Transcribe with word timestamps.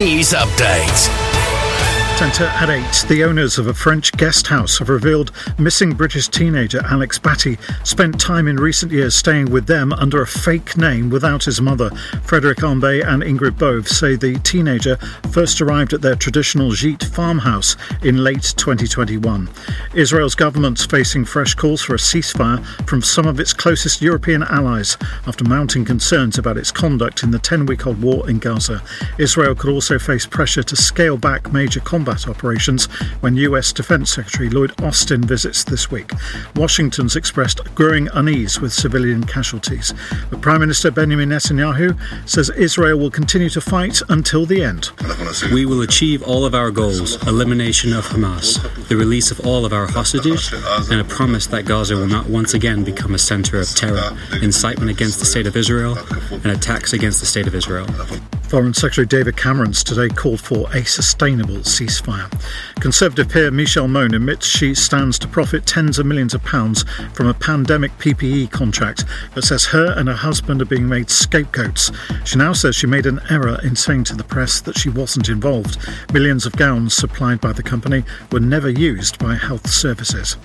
News 0.00 0.32
update. 0.32 1.27
At 2.20 2.68
8. 2.68 3.06
The 3.08 3.22
owners 3.22 3.58
of 3.58 3.68
a 3.68 3.74
French 3.74 4.10
guest 4.10 4.48
house 4.48 4.80
have 4.80 4.88
revealed 4.88 5.30
missing 5.56 5.92
British 5.92 6.26
teenager 6.26 6.80
Alex 6.84 7.16
Batty 7.16 7.56
spent 7.84 8.20
time 8.20 8.48
in 8.48 8.56
recent 8.56 8.90
years 8.90 9.14
staying 9.14 9.52
with 9.52 9.68
them 9.68 9.92
under 9.92 10.20
a 10.20 10.26
fake 10.26 10.76
name 10.76 11.10
without 11.10 11.44
his 11.44 11.60
mother. 11.60 11.90
Frederick 12.24 12.58
Ambe 12.58 13.06
and 13.06 13.22
Ingrid 13.22 13.56
Bove 13.56 13.86
say 13.86 14.16
the 14.16 14.36
teenager 14.40 14.96
first 15.30 15.60
arrived 15.60 15.92
at 15.92 16.02
their 16.02 16.16
traditional 16.16 16.72
Gite 16.72 17.04
farmhouse 17.04 17.76
in 18.02 18.24
late 18.24 18.52
2021. 18.56 19.48
Israel's 19.94 20.34
government's 20.34 20.84
facing 20.84 21.24
fresh 21.24 21.54
calls 21.54 21.82
for 21.82 21.94
a 21.94 21.98
ceasefire 21.98 22.64
from 22.88 23.00
some 23.00 23.28
of 23.28 23.38
its 23.38 23.52
closest 23.52 24.02
European 24.02 24.42
allies 24.42 24.96
after 25.28 25.44
mounting 25.44 25.84
concerns 25.84 26.36
about 26.36 26.56
its 26.56 26.72
conduct 26.72 27.22
in 27.22 27.30
the 27.30 27.38
10 27.38 27.66
week 27.66 27.86
old 27.86 28.02
war 28.02 28.28
in 28.28 28.40
Gaza. 28.40 28.82
Israel 29.18 29.54
could 29.54 29.70
also 29.70 30.00
face 30.00 30.26
pressure 30.26 30.64
to 30.64 30.74
scale 30.74 31.16
back 31.16 31.52
major 31.52 31.78
combat 31.78 32.07
combat 32.08 32.28
operations 32.28 32.86
when 33.20 33.36
US 33.36 33.70
Defense 33.70 34.14
Secretary 34.14 34.48
Lloyd 34.48 34.72
Austin 34.82 35.22
visits 35.22 35.64
this 35.64 35.90
week. 35.90 36.10
Washington's 36.56 37.16
expressed 37.16 37.62
growing 37.74 38.08
unease 38.14 38.60
with 38.60 38.72
civilian 38.72 39.24
casualties. 39.24 39.92
But 40.30 40.40
Prime 40.40 40.60
Minister 40.60 40.90
Benjamin 40.90 41.28
Netanyahu 41.28 41.98
says 42.26 42.48
Israel 42.50 42.98
will 42.98 43.10
continue 43.10 43.50
to 43.50 43.60
fight 43.60 44.00
until 44.08 44.46
the 44.46 44.62
end. 44.62 44.90
We 45.52 45.66
will 45.66 45.82
achieve 45.82 46.22
all 46.22 46.46
of 46.46 46.54
our 46.54 46.70
goals 46.70 47.22
elimination 47.26 47.92
of 47.92 48.06
Hamas, 48.06 48.56
the 48.88 48.96
release 48.96 49.30
of 49.30 49.46
all 49.46 49.66
of 49.66 49.74
our 49.74 49.86
hostages, 49.86 50.50
and 50.90 51.00
a 51.00 51.04
promise 51.04 51.46
that 51.48 51.66
Gaza 51.66 51.94
will 51.94 52.06
not 52.06 52.26
once 52.26 52.54
again 52.54 52.84
become 52.84 53.14
a 53.14 53.18
center 53.18 53.60
of 53.60 53.68
terror, 53.74 54.16
incitement 54.40 54.90
against 54.90 55.18
the 55.18 55.26
state 55.26 55.46
of 55.46 55.56
Israel, 55.56 55.98
and 56.30 56.46
attacks 56.46 56.94
against 56.94 57.20
the 57.20 57.26
state 57.26 57.46
of 57.46 57.54
Israel. 57.54 57.86
Foreign 58.48 58.72
Secretary 58.72 59.06
David 59.06 59.36
Cameron's 59.36 59.84
today 59.84 60.08
called 60.08 60.40
for 60.40 60.72
a 60.72 60.82
sustainable 60.82 61.56
ceasefire. 61.56 61.97
Conservative 62.80 63.28
peer 63.28 63.50
Michelle 63.50 63.88
Mone 63.88 64.14
admits 64.14 64.46
she 64.46 64.74
stands 64.74 65.18
to 65.18 65.26
profit 65.26 65.66
tens 65.66 65.98
of 65.98 66.06
millions 66.06 66.32
of 66.32 66.44
pounds 66.44 66.84
from 67.12 67.26
a 67.26 67.34
pandemic 67.34 67.90
PPE 67.98 68.50
contract, 68.50 69.04
but 69.34 69.42
says 69.42 69.66
her 69.66 69.94
and 69.96 70.08
her 70.08 70.14
husband 70.14 70.62
are 70.62 70.66
being 70.66 70.88
made 70.88 71.10
scapegoats. 71.10 71.90
She 72.24 72.38
now 72.38 72.52
says 72.52 72.76
she 72.76 72.86
made 72.86 73.06
an 73.06 73.20
error 73.30 73.58
in 73.64 73.74
saying 73.74 74.04
to 74.04 74.16
the 74.16 74.22
press 74.22 74.60
that 74.60 74.78
she 74.78 74.88
wasn't 74.88 75.28
involved. 75.28 75.76
Millions 76.12 76.46
of 76.46 76.52
gowns 76.52 76.94
supplied 76.94 77.40
by 77.40 77.52
the 77.52 77.62
company 77.62 78.04
were 78.30 78.40
never 78.40 78.70
used 78.70 79.18
by 79.18 79.34
health 79.34 79.68
services. 79.68 80.36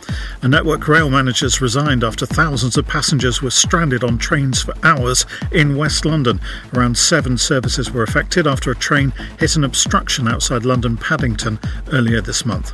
A 0.41 0.47
network 0.47 0.87
rail 0.87 1.09
manager's 1.09 1.61
resigned 1.61 2.03
after 2.03 2.25
thousands 2.25 2.77
of 2.77 2.87
passengers 2.87 3.41
were 3.41 3.51
stranded 3.51 4.03
on 4.03 4.17
trains 4.17 4.63
for 4.63 4.73
hours 4.81 5.25
in 5.51 5.77
West 5.77 6.03
London. 6.03 6.39
Around 6.73 6.97
seven 6.97 7.37
services 7.37 7.91
were 7.91 8.03
affected 8.03 8.47
after 8.47 8.71
a 8.71 8.75
train 8.75 9.13
hit 9.39 9.55
an 9.55 9.63
obstruction 9.63 10.27
outside 10.27 10.65
London 10.65 10.97
Paddington 10.97 11.42
earlier 11.91 12.21
this 12.21 12.45
month. 12.45 12.73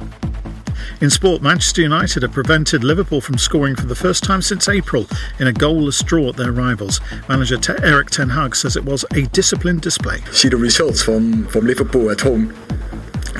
In 1.02 1.10
sport, 1.10 1.42
Manchester 1.42 1.82
United 1.82 2.24
have 2.24 2.34
prevented 2.34 2.84
Liverpool 2.84 3.22
from 3.22 3.38
scoring 3.38 3.76
for 3.76 3.86
the 3.86 3.96
first 3.96 4.24
time 4.24 4.42
since 4.42 4.68
April 4.68 5.08
in 5.40 5.48
a 5.48 5.54
goalless 5.54 6.06
draw 6.06 6.30
at 6.30 6.36
their 6.36 6.52
rivals. 6.52 7.00
Manager 7.28 7.58
Te- 7.58 7.82
Erik 7.84 8.10
Ten 8.10 8.30
Hag 8.30 8.56
says 8.56 8.76
it 8.76 8.84
was 8.84 9.06
a 9.14 9.24
disciplined 9.28 9.82
display. 9.82 10.20
See 10.32 10.50
the 10.50 10.58
results 10.58 11.02
from, 11.02 11.48
from 11.48 11.66
Liverpool 11.66 12.12
at 12.12 12.22
home. 12.22 12.54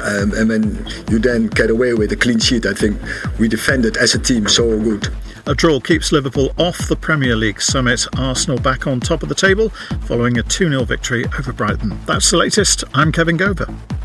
Um, 0.04 0.32
and 0.34 0.50
when 0.50 0.88
you 1.10 1.20
then 1.20 1.48
get 1.48 1.70
away 1.70 1.94
with 1.94 2.12
a 2.12 2.16
clean 2.16 2.40
sheet, 2.40 2.66
I 2.66 2.74
think 2.74 3.00
we 3.40 3.48
defended 3.48 3.98
as 3.98 4.16
a 4.16 4.20
team 4.20 4.48
so 4.48 4.80
good. 4.80 5.08
A 5.46 5.56
draw 5.56 5.80
keeps 5.80 6.12
Liverpool 6.12 6.54
off 6.58 6.78
the 6.88 6.96
Premier 6.96 7.36
League 7.36 7.62
summit. 7.62 8.06
Arsenal 8.18 8.60
back 8.60 8.88
on 8.88 9.00
top 9.00 9.24
of 9.24 9.30
the 9.30 9.36
table 9.36 9.70
following 10.06 10.38
a 10.38 10.44
2 10.44 10.70
0 10.70 10.84
victory 10.84 11.26
over 11.38 11.52
Brighton. 11.52 12.00
That's 12.06 12.30
the 12.32 12.38
latest. 12.38 12.84
I'm 12.94 13.12
Kevin 13.12 13.38
Gover. 13.38 13.99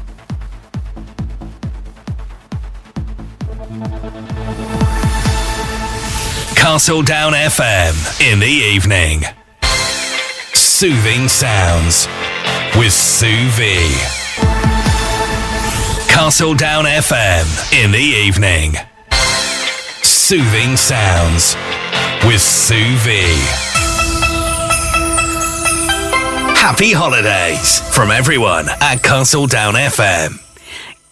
Castle 6.65 7.03
Down 7.03 7.35
FM 7.35 8.33
in 8.33 8.39
the 8.39 8.47
evening. 8.47 9.21
Soothing 10.55 11.29
Sounds 11.29 12.09
with 12.79 12.91
Sue 12.91 13.51
V. 13.51 13.65
Castle 16.09 16.55
Down 16.55 16.87
FM 16.87 17.85
in 17.85 17.91
the 17.91 17.99
evening. 17.99 18.73
Soothing 20.03 20.79
Sounds 20.79 21.55
with 22.25 22.41
Sue 22.41 22.97
V. 22.97 23.21
Happy 26.57 26.95
holidays 26.95 27.81
from 27.95 28.11
everyone 28.11 28.71
at 28.81 29.03
Castle 29.03 29.47
Down 29.47 29.75
FM. 29.75 30.41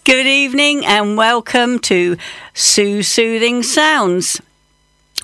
Good 0.03 0.25
evening 0.25 0.83
and 0.83 1.15
welcome 1.15 1.77
to 1.81 2.17
Sue 2.55 3.03
Soothing 3.03 3.61
Sounds. 3.61 4.41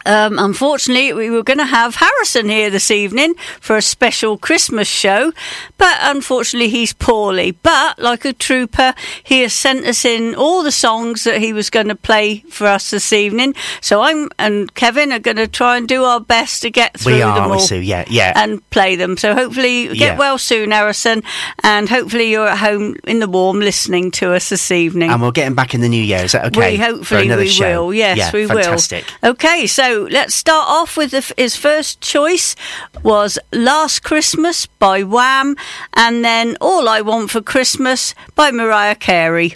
Um, 0.09 0.39
unfortunately, 0.39 1.13
we 1.13 1.29
were 1.29 1.43
going 1.43 1.59
to 1.59 1.65
have 1.65 1.95
Harrison 1.95 2.49
here 2.49 2.71
this 2.71 2.89
evening 2.89 3.35
for 3.61 3.77
a 3.77 3.81
special 3.81 4.39
Christmas 4.39 4.87
show, 4.87 5.31
but 5.77 5.95
unfortunately, 6.01 6.69
he's 6.69 6.93
poorly. 6.93 7.51
But 7.51 7.99
like 7.99 8.25
a 8.25 8.33
trooper, 8.33 8.95
he 9.23 9.41
has 9.41 9.53
sent 9.53 9.85
us 9.85 10.05
in 10.05 10.33
all 10.33 10.63
the 10.63 10.71
songs 10.71 11.25
that 11.25 11.39
he 11.39 11.53
was 11.53 11.69
going 11.69 11.89
to 11.89 11.95
play 11.95 12.39
for 12.49 12.65
us 12.65 12.89
this 12.89 13.13
evening. 13.13 13.53
So 13.81 14.01
I'm 14.01 14.29
and 14.39 14.73
Kevin 14.73 15.11
are 15.11 15.19
going 15.19 15.37
to 15.37 15.47
try 15.47 15.77
and 15.77 15.87
do 15.87 16.03
our 16.03 16.19
best 16.19 16.63
to 16.63 16.71
get 16.71 16.99
through 16.99 17.13
We 17.15 17.21
are, 17.21 17.39
them 17.39 17.51
all 17.51 17.59
Sue, 17.59 17.77
yeah, 17.79 18.05
yeah. 18.09 18.33
and 18.35 18.67
play 18.71 18.95
them. 18.95 19.15
So 19.15 19.35
hopefully, 19.35 19.89
get 19.89 19.95
Yeah. 19.97 20.17
well 20.17 20.39
soon, 20.39 20.71
Harrison, 20.71 21.21
and 21.61 21.87
hopefully 21.87 22.31
you're 22.31 22.47
at 22.47 22.57
home 22.57 22.95
in 23.03 23.19
the 23.19 23.27
warm 23.29 23.59
listening 23.59 24.09
to 24.11 24.33
us 24.33 24.49
this 24.49 24.71
evening. 24.71 25.11
And 25.11 25.21
we'll 25.21 25.31
get 25.31 25.45
him 25.45 25.55
back 25.55 25.75
in 25.75 25.81
the 25.81 25.89
new 25.89 26.01
year. 26.03 26.23
Is 26.23 26.31
that 26.31 26.45
okay? 26.47 26.71
We 26.71 26.77
hopefully 26.77 27.29
we 27.35 27.47
show? 27.47 27.85
will. 27.85 27.93
Yes, 27.93 28.17
yeah, 28.17 28.31
we 28.33 28.47
fantastic. 28.47 29.05
will. 29.21 29.29
Okay, 29.31 29.67
so 29.67 29.98
let's 30.09 30.35
start 30.35 30.67
off 30.67 30.95
with 30.97 31.11
the, 31.11 31.33
his 31.37 31.55
first 31.55 32.01
choice 32.01 32.55
was 33.03 33.39
"Last 33.51 34.03
Christmas" 34.03 34.65
by 34.65 35.03
Wham, 35.03 35.55
and 35.93 36.23
then 36.23 36.57
"All 36.61 36.87
I 36.87 37.01
Want 37.01 37.31
for 37.31 37.41
Christmas" 37.41 38.13
by 38.35 38.51
Mariah 38.51 38.95
Carey. 38.95 39.55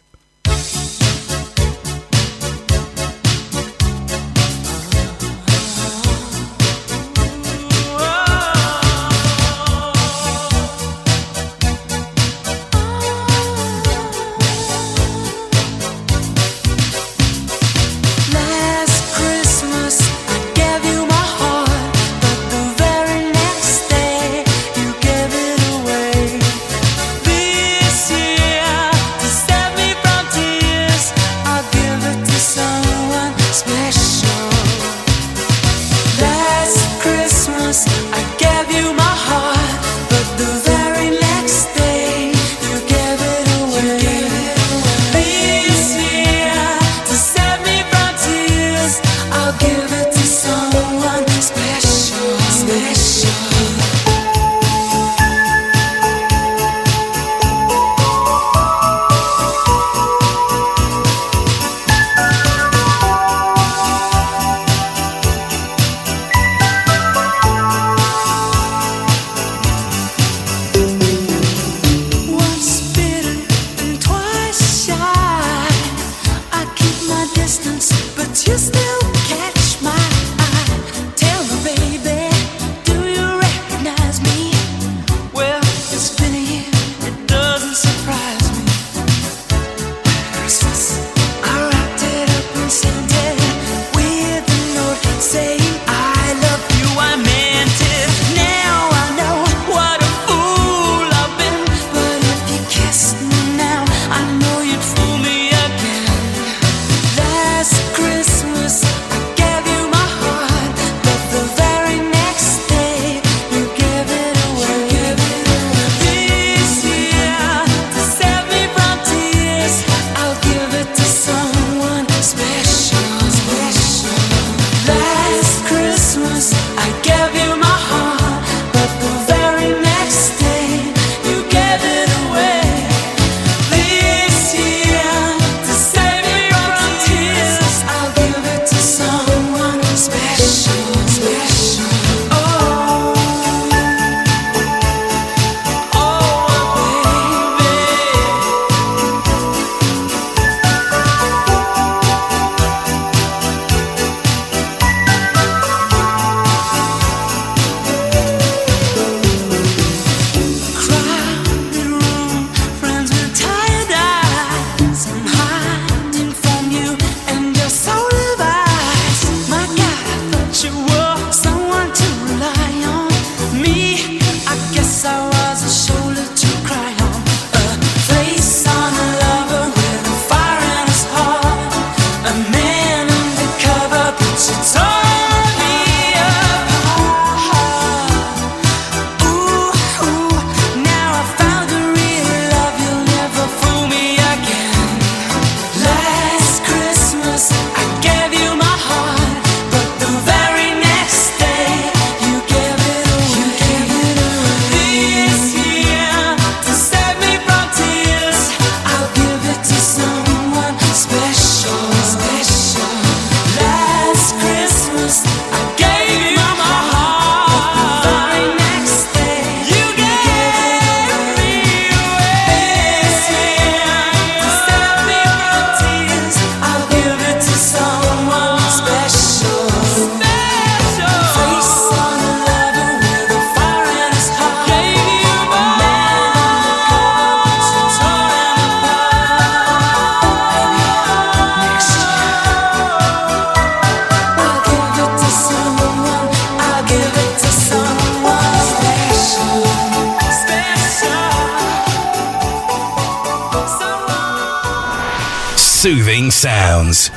Soothing 255.84 256.32
Sounds 256.32 257.12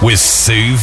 with 0.00 0.18
Sue 0.18 0.78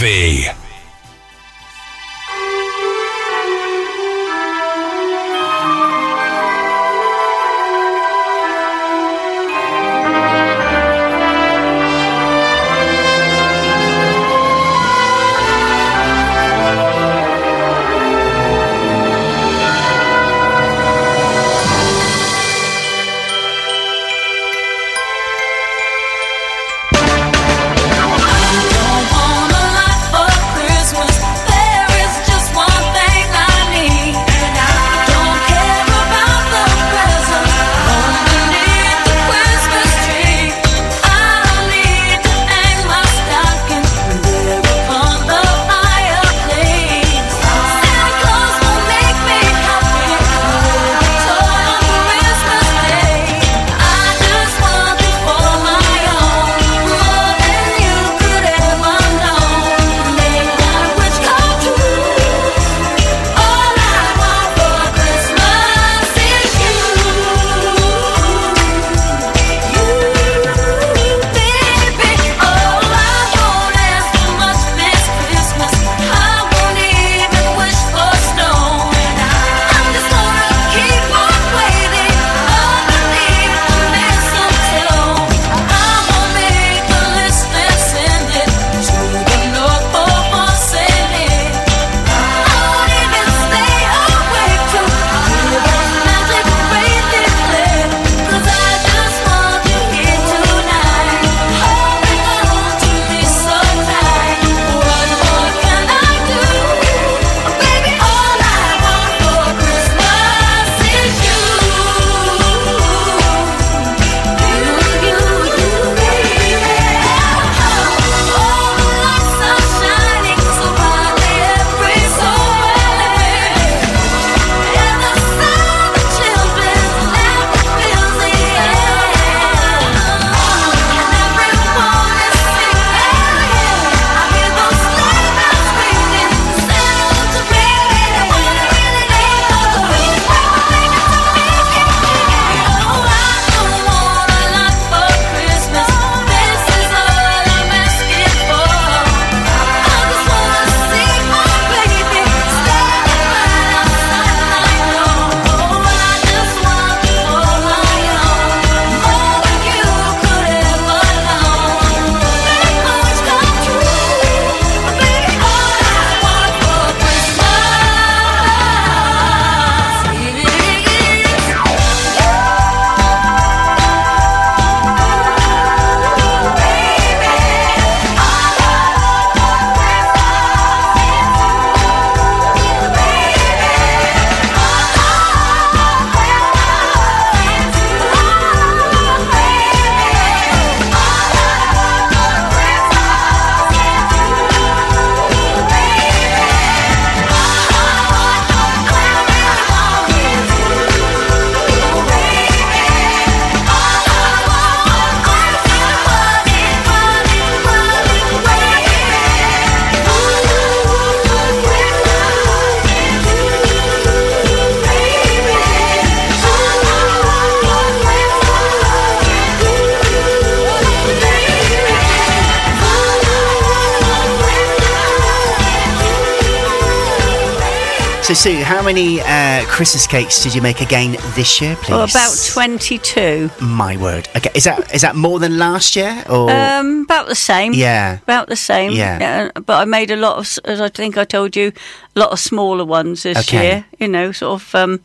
So, 228.25 228.34
Sue, 228.34 228.63
how 228.63 228.82
many 228.82 229.22
uh, 229.22 229.63
Christmas 229.67 230.08
cakes 230.08 230.41
did 230.41 230.55
you 230.55 230.62
make 230.62 230.82
again 230.82 231.12
this 231.36 231.62
year, 231.62 231.75
please? 231.75 231.91
Well, 231.91 232.05
about 232.10 232.36
22. 232.53 233.51
My 233.62 233.98
word. 233.98 234.27
Okay, 234.36 234.50
is 234.55 234.63
that 234.63 234.91
is 234.96 235.01
that 235.03 235.15
more 235.15 235.38
than 235.38 235.60
last 235.60 235.96
year 235.96 236.24
or? 236.27 236.50
Um, 236.50 237.03
about 237.03 237.27
the 237.27 237.36
same. 237.36 237.74
Yeah. 237.74 238.17
About 238.24 238.48
the 238.48 238.55
same. 238.55 238.94
Yeah. 238.94 239.51
Uh, 239.55 239.60
but 239.60 239.79
I 239.79 239.86
made 239.86 240.10
a 240.10 240.15
lot 240.15 240.38
of, 240.38 240.58
as 240.65 240.82
I 240.82 240.89
think 240.89 241.20
I 241.20 241.24
told 241.24 241.55
you, 241.55 241.72
a 242.15 242.20
lot 242.20 242.32
of 242.32 242.39
smaller 242.39 242.84
ones 242.84 243.22
this 243.22 243.38
Okay. 243.48 243.63
year. 243.63 243.86
You 244.00 244.08
know, 244.08 244.32
sort 244.32 244.60
of 244.60 244.74
um, 244.74 245.01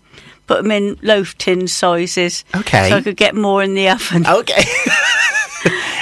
put 0.47 0.63
them 0.63 0.71
in 0.71 0.97
loaf 1.03 1.37
tin 1.37 1.69
sizes. 1.69 2.47
Okay. 2.57 2.89
So 2.89 2.97
I 2.97 3.03
could 3.03 3.19
get 3.19 3.35
more 3.35 3.63
in 3.63 3.75
the 3.75 3.91
oven. 3.91 4.27
Okay. 4.27 4.63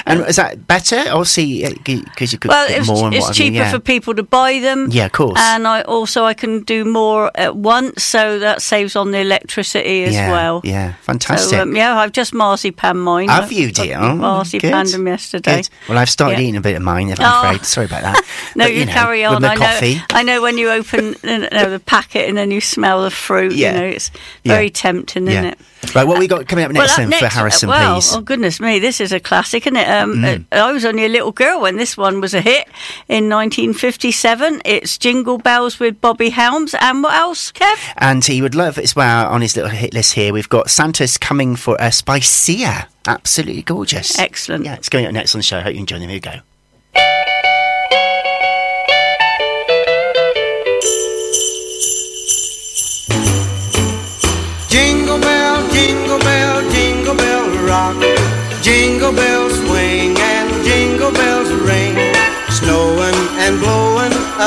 and 0.08 0.20
is 0.28 0.36
that 0.36 0.66
better? 0.66 0.96
Obviously, 1.10 1.72
because 1.84 2.32
you 2.32 2.38
could 2.38 2.48
Well, 2.50 2.66
it's, 2.68 2.86
more 2.88 3.12
it's 3.12 3.36
cheaper 3.36 3.56
yeah. 3.56 3.70
for 3.70 3.78
people 3.78 4.14
to 4.14 4.22
buy 4.22 4.58
them. 4.60 4.88
Yeah, 4.90 5.06
of 5.06 5.12
course. 5.12 5.38
And 5.38 5.66
I 5.68 5.82
also 5.82 6.24
I 6.24 6.34
can 6.34 6.62
do 6.62 6.84
more 6.84 7.30
at 7.34 7.56
once, 7.56 8.02
so 8.04 8.38
that 8.38 8.62
saves 8.62 8.96
on 8.96 9.10
the 9.12 9.18
electricity 9.20 10.04
as 10.04 10.14
yeah, 10.14 10.30
well. 10.30 10.60
Yeah, 10.64 10.94
fantastic. 11.02 11.50
So 11.50 11.62
um, 11.62 11.76
yeah, 11.76 11.96
I've 11.98 12.12
just 12.12 12.32
marzipan 12.34 12.96
mine. 12.98 13.28
Have 13.28 13.44
I've- 13.44 13.54
you, 13.54 13.70
dear? 13.72 13.98
Marzipan 14.00 14.86
them 14.90 15.06
yesterday. 15.06 15.56
Good. 15.62 15.68
Well, 15.88 15.98
I've 15.98 16.10
started 16.10 16.38
Yeah. 16.38 16.42
eating 16.44 16.56
a 16.56 16.60
bit 16.60 16.76
of 16.76 16.82
mine, 16.82 17.08
If 17.10 17.20
I'm 17.20 17.26
Oh. 17.32 17.48
afraid. 17.48 17.64
Sorry 17.66 17.86
about 17.86 18.02
that. 18.02 18.24
No, 18.56 18.64
But, 18.64 18.74
you, 18.74 18.86
know, 18.86 18.92
carry 18.92 19.24
on. 19.24 19.44
I 19.44 19.54
know. 19.54 19.60
coffee. 19.60 20.00
I 20.10 20.22
know 20.22 20.42
when 20.42 20.58
you 20.58 20.70
open 20.70 21.14
you 21.22 21.38
know, 21.50 21.70
the 21.70 21.80
packet 21.84 22.28
and 22.28 22.36
then 22.36 22.50
you 22.50 22.60
smell 22.60 23.02
the 23.04 23.10
fruit. 23.10 23.52
Yeah. 23.52 23.72
You 23.74 23.78
know, 23.78 23.86
it's 23.86 24.10
very 24.44 24.70
tempting, 24.70 25.28
isn't 25.28 25.44
Yeah. 25.44 25.50
it? 25.50 25.58
Right, 25.94 26.06
what 26.06 26.18
we 26.18 26.26
got 26.26 26.46
coming 26.48 26.64
up 26.64 26.72
next 26.72 26.80
well, 26.80 26.90
up 26.90 26.96
then 26.96 27.10
next, 27.10 27.22
for 27.22 27.28
Harrison, 27.28 27.68
well, 27.68 27.94
please? 27.94 28.14
oh 28.14 28.20
goodness 28.20 28.60
me, 28.60 28.78
this 28.78 29.00
is 29.00 29.12
a 29.12 29.20
classic, 29.20 29.66
isn't 29.66 29.76
it? 29.76 29.88
Um, 29.88 30.24
uh, 30.24 30.38
I 30.50 30.72
was 30.72 30.84
only 30.84 31.04
a 31.04 31.08
little 31.08 31.32
girl 31.32 31.60
when 31.60 31.76
this 31.76 31.96
one 31.96 32.20
was 32.20 32.34
a 32.34 32.40
hit 32.40 32.66
in 33.08 33.28
1957. 33.28 34.62
It's 34.64 34.98
Jingle 34.98 35.38
Bells 35.38 35.78
with 35.78 36.00
Bobby 36.00 36.30
Helms. 36.30 36.74
And 36.80 37.02
what 37.02 37.14
else, 37.14 37.52
Kev? 37.52 37.76
And 37.96 38.24
he 38.24 38.42
would 38.42 38.54
love 38.54 38.78
as 38.78 38.96
well 38.96 39.28
on 39.28 39.40
his 39.40 39.56
little 39.56 39.70
hit 39.70 39.94
list 39.94 40.14
here. 40.14 40.32
We've 40.32 40.48
got 40.48 40.70
Santa's 40.70 41.16
Coming 41.16 41.56
for 41.56 41.80
Us 41.80 42.02
by 42.02 42.20
Sia. 42.20 42.88
Absolutely 43.06 43.62
gorgeous. 43.62 44.18
Excellent. 44.18 44.64
Yeah, 44.64 44.74
it's 44.74 44.88
going 44.88 45.06
up 45.06 45.12
next 45.12 45.34
on 45.34 45.38
the 45.38 45.44
show. 45.44 45.58
I 45.58 45.62
Hope 45.62 45.74
you 45.74 45.80
enjoy 45.80 45.98
them. 45.98 46.08
Here 46.08 46.16
we 46.16 46.20
go. 46.20 46.40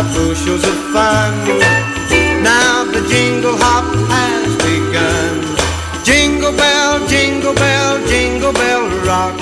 Up 0.01 0.13
bushels 0.13 0.63
of 0.63 0.77
fun. 0.93 1.31
Now 2.41 2.86
the 2.86 3.01
jingle 3.08 3.55
hop 3.63 3.86
has 4.10 4.51
begun. 4.65 5.36
Jingle 6.03 6.53
bell, 6.58 7.08
jingle 7.08 7.53
bell, 7.53 7.93
jingle 8.08 8.53
bell 8.53 8.84
rock. 9.05 9.38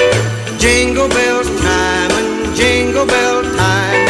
Jingle 0.60 1.08
bells 1.08 1.48
time 1.62 2.12
and 2.20 2.56
jingle 2.56 3.06
bell 3.06 3.42
time. 3.44 4.06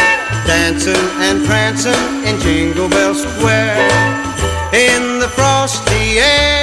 Dancing 0.48 1.06
and 1.26 1.46
prancing 1.46 2.06
in 2.28 2.40
Jingle 2.42 2.90
Bell 2.90 3.14
Square 3.14 3.78
in 4.74 5.20
the 5.20 5.30
frosty 5.38 6.18
air. 6.18 6.59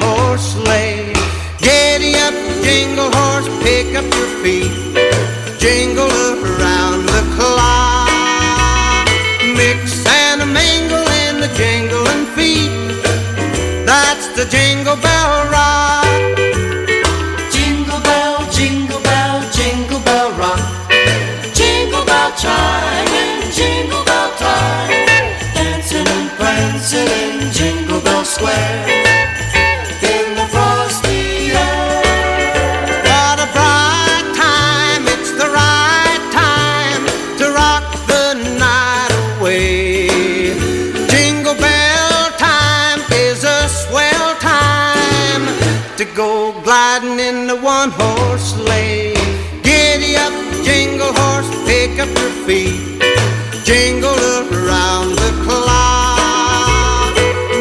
Horse 0.00 0.54
sleigh. 0.54 1.12
Giddy 1.58 2.14
up, 2.16 2.34
jingle 2.62 3.10
horse, 3.12 3.48
pick 3.62 3.94
up 3.94 4.04
your 4.18 4.30
feet. 4.42 4.72
Jingle 5.58 6.10
around 6.10 7.06
the 7.06 7.22
clock. 7.36 9.08
Mix 9.56 10.06
and 10.06 10.42
a 10.42 10.46
mingle 10.46 11.06
in 11.26 11.40
the 11.40 11.50
jingling 11.60 12.26
feet. 12.36 12.72
That's 13.86 14.26
the 14.36 14.44
jingle 14.46 14.96
bell 14.96 15.50
rock. 15.50 16.07
Feet. 52.48 52.80
Jingle 53.62 54.16
around 54.56 55.12
the 55.22 55.32
clock. 55.44 57.14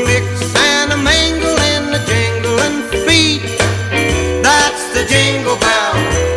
Mix 0.07 0.25
and 0.55 0.93
a 0.93 0.97
mingle 0.97 1.59
in 1.75 1.91
the 1.91 1.99
jingling 2.07 2.79
feet. 3.05 3.43
That's 4.41 4.85
the 4.95 5.03
jingle 5.13 5.57
bell. 5.57 5.93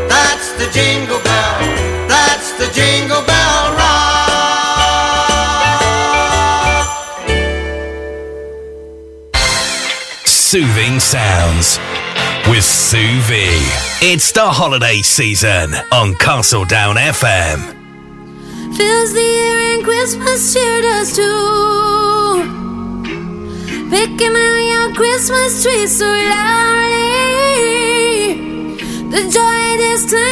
That's 0.09 0.51
the 0.59 0.69
jingle 0.73 1.21
bell. 1.23 1.61
That's 2.09 2.51
the 2.59 2.67
jingle 2.75 3.23
bell 3.23 3.63
rock. 3.79 4.27
Soothing 10.27 10.99
Sounds 10.99 11.79
with 12.49 12.65
Sue 12.65 13.21
V. 13.31 13.35
It's 14.03 14.33
the 14.33 14.49
holiday 14.51 15.03
season 15.03 15.73
on 15.93 16.15
Castledown 16.15 16.97
FM. 16.97 17.80
Fills 18.81 19.13
the 19.13 19.21
air 19.21 19.59
and 19.75 19.85
Christmas 19.85 20.55
cheer 20.55 20.81
does 20.81 21.15
too. 21.15 22.41
Picking 23.91 24.35
out 24.35 24.61
your 24.73 24.89
Christmas 24.95 25.63
tree 25.63 25.87
so 25.87 26.07
loudly. 26.07 27.21
The 29.13 29.23
joy 29.37 29.77
this 29.85 30.11
time 30.11 30.30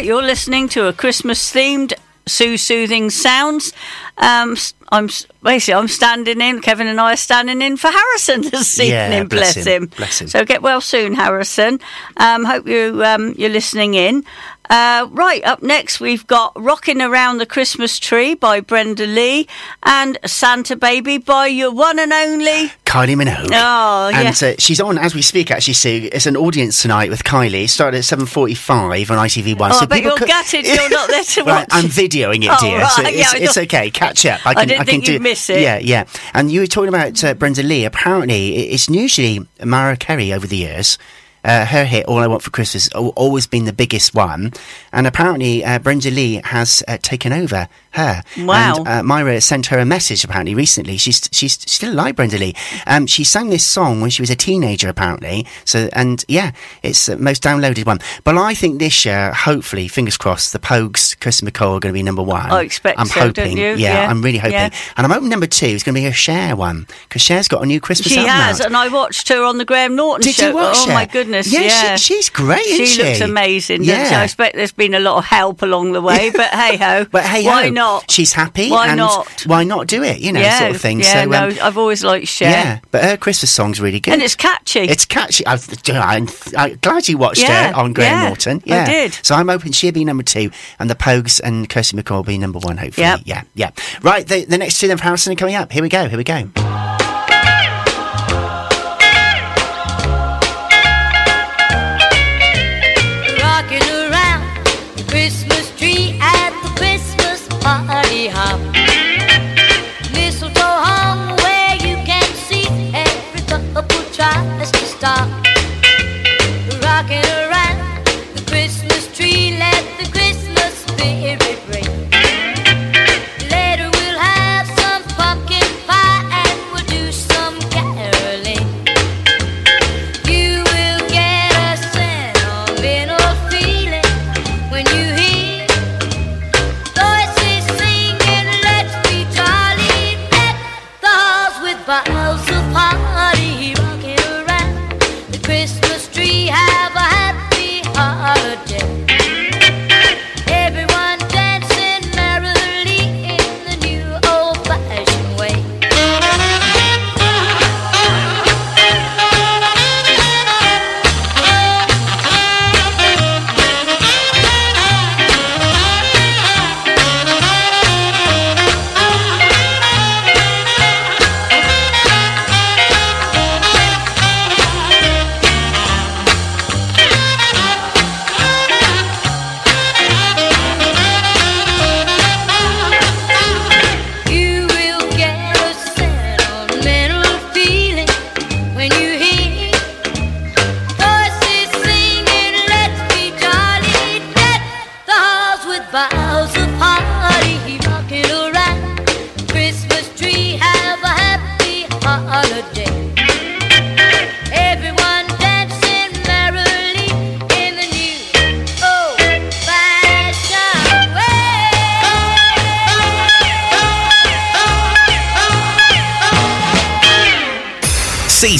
Right, 0.00 0.06
you're 0.06 0.22
listening 0.22 0.66
to 0.70 0.86
a 0.88 0.94
Christmas 0.94 1.52
themed 1.52 1.92
Sue 2.26 2.56
Soothing 2.56 3.10
Sounds. 3.10 3.74
Um, 4.16 4.56
I'm 4.90 5.08
basically 5.42 5.74
I'm 5.74 5.88
standing 5.88 6.40
in. 6.40 6.62
Kevin 6.62 6.86
and 6.86 6.98
I 6.98 7.12
are 7.12 7.16
standing 7.18 7.60
in 7.60 7.76
for 7.76 7.88
Harrison 7.88 8.40
this 8.40 8.78
Yeah, 8.78 9.08
evening. 9.12 9.28
bless 9.28 9.52
Bless, 9.52 9.66
him, 9.66 9.82
him. 9.82 9.90
bless 9.94 10.20
him. 10.22 10.28
So 10.28 10.46
get 10.46 10.62
well 10.62 10.80
soon, 10.80 11.12
Harrison. 11.12 11.80
Um, 12.16 12.46
hope 12.46 12.66
you 12.66 13.04
um, 13.04 13.34
you're 13.36 13.50
listening 13.50 13.92
in. 13.92 14.24
Uh, 14.70 15.08
right 15.10 15.42
up 15.44 15.62
next, 15.64 15.98
we've 15.98 16.24
got 16.28 16.52
"Rocking 16.54 17.02
Around 17.02 17.38
the 17.38 17.46
Christmas 17.46 17.98
Tree" 17.98 18.34
by 18.34 18.60
Brenda 18.60 19.04
Lee 19.04 19.48
and 19.82 20.16
"Santa 20.24 20.76
Baby" 20.76 21.18
by 21.18 21.48
your 21.48 21.72
one 21.72 21.98
and 21.98 22.12
only. 22.12 22.70
Kylie 22.86 23.16
Minogue. 23.16 23.50
Oh, 23.52 24.10
and 24.14 24.40
yeah. 24.42 24.48
uh, 24.50 24.54
she's 24.58 24.80
on 24.80 24.96
as 24.96 25.14
we 25.14 25.22
speak. 25.22 25.50
Actually, 25.50 25.74
Sue, 25.74 26.08
it's 26.12 26.26
an 26.26 26.36
audience 26.36 26.80
tonight 26.82 27.10
with 27.10 27.24
Kylie. 27.24 27.68
Started 27.68 27.98
at 27.98 28.04
seven 28.04 28.26
forty-five 28.26 29.10
on 29.10 29.18
ITV 29.18 29.58
One. 29.58 29.72
Oh, 29.74 29.78
I 29.80 29.86
bet 29.86 30.02
you're 30.04 30.16
could- 30.16 30.28
gutted 30.28 30.64
you're 30.64 30.88
not 30.88 31.08
there 31.08 31.24
to 31.24 31.40
Right, 31.44 31.60
watch. 31.62 31.68
I'm 31.72 31.86
videoing 31.86 32.44
it, 32.44 32.50
Oh, 32.52 32.56
dear. 32.60 32.78
right, 32.78 32.90
So 32.92 33.02
it's, 33.06 33.34
I 33.34 33.38
it's 33.38 33.58
okay. 33.58 33.90
Catch 33.90 34.24
up. 34.26 34.46
I 34.46 34.50
I 34.50 34.54
can. 34.54 34.68
didn't 34.68 34.78
can 34.78 34.86
think 34.86 35.04
do. 35.04 35.12
you'd 35.14 35.22
miss 35.22 35.50
it. 35.50 35.60
Yeah, 35.62 35.78
yeah. 35.78 36.04
And 36.32 36.50
you 36.52 36.60
were 36.60 36.66
talking 36.68 36.88
about 36.90 37.22
uh, 37.24 37.34
Brenda 37.34 37.64
Lee. 37.64 37.84
Apparently, 37.84 38.56
it's 38.70 38.88
usually 38.88 39.46
Mariah 39.64 39.96
Carey 39.96 40.32
over 40.32 40.46
the 40.46 40.56
years. 40.58 40.96
Uh, 41.44 41.64
her 41.64 41.84
hit 41.84 42.06
"All 42.06 42.18
I 42.18 42.26
Want 42.26 42.42
for 42.42 42.50
Christmas" 42.50 42.84
has 42.92 42.92
always 43.16 43.46
been 43.46 43.64
the 43.64 43.72
biggest 43.72 44.14
one, 44.14 44.52
and 44.92 45.06
apparently 45.06 45.64
uh, 45.64 45.78
Brenda 45.78 46.10
Lee 46.10 46.40
has 46.44 46.82
uh, 46.88 46.98
taken 47.00 47.32
over 47.32 47.68
her. 47.92 48.22
Wow. 48.38 48.76
And, 48.78 48.88
uh, 48.88 49.02
Mariah 49.02 49.40
sent 49.40 49.66
her 49.66 49.78
a 49.78 49.84
message 49.84 50.22
apparently 50.24 50.54
recently. 50.54 50.96
She's 50.96 51.28
she's 51.32 51.54
still 51.54 51.92
like 51.94 52.16
Brenda 52.16 52.38
Lee. 52.38 52.54
Um, 52.86 53.06
she 53.06 53.24
sang 53.24 53.50
this 53.50 53.66
song 53.66 54.00
when 54.00 54.10
she 54.10 54.22
was 54.22 54.30
a 54.30 54.36
teenager 54.36 54.88
apparently. 54.88 55.46
So 55.64 55.88
and 55.92 56.24
yeah, 56.28 56.52
it's 56.82 57.06
the 57.06 57.16
most 57.16 57.42
downloaded 57.42 57.86
one. 57.86 57.98
But 58.24 58.36
I 58.36 58.54
think 58.54 58.78
this 58.78 59.04
year, 59.04 59.32
hopefully, 59.32 59.88
fingers 59.88 60.16
crossed, 60.16 60.52
the 60.52 60.58
Pogues, 60.58 61.18
Kirsty 61.20 61.46
MacColl 61.46 61.76
are 61.76 61.80
going 61.80 61.92
to 61.92 61.98
be 61.98 62.02
number 62.02 62.22
one. 62.22 62.50
I 62.50 62.62
expect 62.62 62.98
I'm 63.00 63.06
so, 63.06 63.20
hoping. 63.20 63.56
Yeah, 63.56 63.74
Yeah, 63.74 64.08
I'm 64.10 64.22
really 64.22 64.38
hoping. 64.38 64.52
yeah. 64.52 64.70
And 64.96 65.04
I'm 65.06 65.10
hoping 65.10 65.28
number 65.28 65.46
two 65.46 65.66
is 65.66 65.82
going 65.82 65.94
to 65.94 66.00
be 66.00 66.04
her 66.04 66.12
Cher 66.12 66.54
one 66.56 66.86
because 67.08 67.22
Cher's 67.22 67.48
got 67.48 67.62
a 67.62 67.66
new 67.66 67.80
Christmas 67.80 68.12
She 68.12 68.18
album 68.18 68.30
has, 68.34 68.60
out. 68.60 68.66
and 68.66 68.76
I 68.76 68.88
watched 68.88 69.28
her 69.30 69.42
on 69.42 69.58
the 69.58 69.64
Graham 69.64 69.96
Norton 69.96 70.22
Did 70.22 70.34
show. 70.34 70.48
you 70.48 70.54
watch 70.54 70.76
oh 70.78 70.86
her? 70.88 70.92
my 70.94 71.06
goodness! 71.06 71.29
Yeah, 71.32 71.60
Yeah, 71.60 71.96
she- 71.96 72.14
she's 72.14 72.28
great, 72.30 72.64
She 72.64 72.82
isn't 72.82 73.04
looks 73.04 73.18
she? 73.18 73.24
amazing. 73.24 73.82
doesn't 73.82 74.04
she? 74.06 74.10
Yeah. 74.12 74.20
I 74.20 74.24
expect 74.24 74.56
there's 74.56 74.72
been 74.72 74.94
a 74.94 75.00
lot 75.00 75.18
of 75.18 75.24
help 75.24 75.62
along 75.62 75.92
the 75.92 76.00
way, 76.00 76.30
but 76.34 76.48
hey 76.50 76.76
ho. 76.76 77.06
But 77.10 77.24
hey, 77.24 77.44
why 77.44 77.68
not? 77.70 78.10
She's 78.10 78.32
happy. 78.32 78.70
Why 78.70 78.88
and 78.88 78.96
not? 78.98 79.44
Why 79.46 79.64
not 79.64 79.86
do 79.86 80.02
it? 80.02 80.20
You 80.20 80.32
know, 80.32 80.40
yeah, 80.40 80.58
sort 80.58 80.70
of 80.74 80.80
thing. 80.80 81.00
Yeah, 81.00 81.22
so, 81.24 81.28
no, 81.28 81.48
um, 81.48 81.54
I've 81.62 81.78
always 81.78 82.02
liked 82.04 82.26
Cher. 82.28 82.50
yeah, 82.50 82.78
but 82.90 83.02
her 83.04 83.16
Christmas 83.16 83.50
song's 83.50 83.80
really 83.80 84.00
good. 84.00 84.12
and 84.14 84.22
it's 84.22 84.34
catchy. 84.36 84.80
It's 84.80 85.04
catchy. 85.04 85.46
I've, 85.46 85.66
I'm, 85.88 86.28
I'm 86.56 86.76
glad 86.76 87.08
you 87.08 87.18
watched 87.18 87.42
Yeah, 87.42 87.68
her 87.72 87.76
on 87.76 87.92
Graham 87.92 88.22
yeah, 88.22 88.26
Norton. 88.28 88.58
I 88.66 88.68
Yeah, 88.70 88.86
did. 88.86 89.12
So 89.22 89.34
I'm 89.34 89.48
hoping 89.48 89.72
she'll 89.72 89.92
be 89.92 90.04
number 90.04 90.22
two, 90.22 90.50
and 90.78 90.88
the 90.90 90.94
Pogues 90.94 91.40
and 91.42 91.68
Kirsty 91.68 91.96
MacColl 91.96 92.16
will 92.16 92.22
be 92.24 92.38
number 92.38 92.58
one. 92.58 92.76
Hopefully, 92.76 93.06
Yep. 93.06 93.20
yeah, 93.24 93.42
yeah. 93.54 93.70
Right, 94.02 94.26
the, 94.26 94.44
the 94.44 94.58
next 94.58 94.78
two 94.80 94.88
then 94.88 94.96
for 94.98 95.04
Harrison 95.04 95.32
are 95.32 95.36
coming 95.36 95.54
up. 95.54 95.70
Here 95.72 95.82
we 95.82 95.88
go. 95.88 96.08
Here 96.08 96.18
we 96.18 96.24
go. 96.24 96.99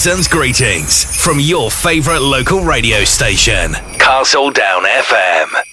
Season's 0.01 0.29
greetings 0.29 1.05
from 1.05 1.39
your 1.39 1.71
favourite 1.71 2.23
local 2.23 2.63
radio 2.63 3.05
station, 3.05 3.75
Castle 3.99 4.51
Down 4.51 4.85
FM. 4.85 5.70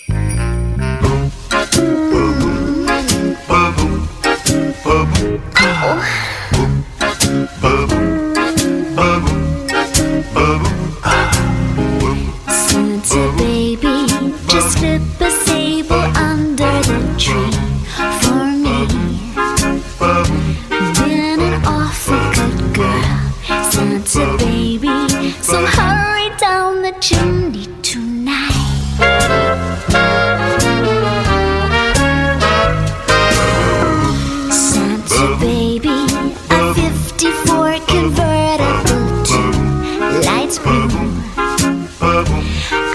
I'll 42.18 42.87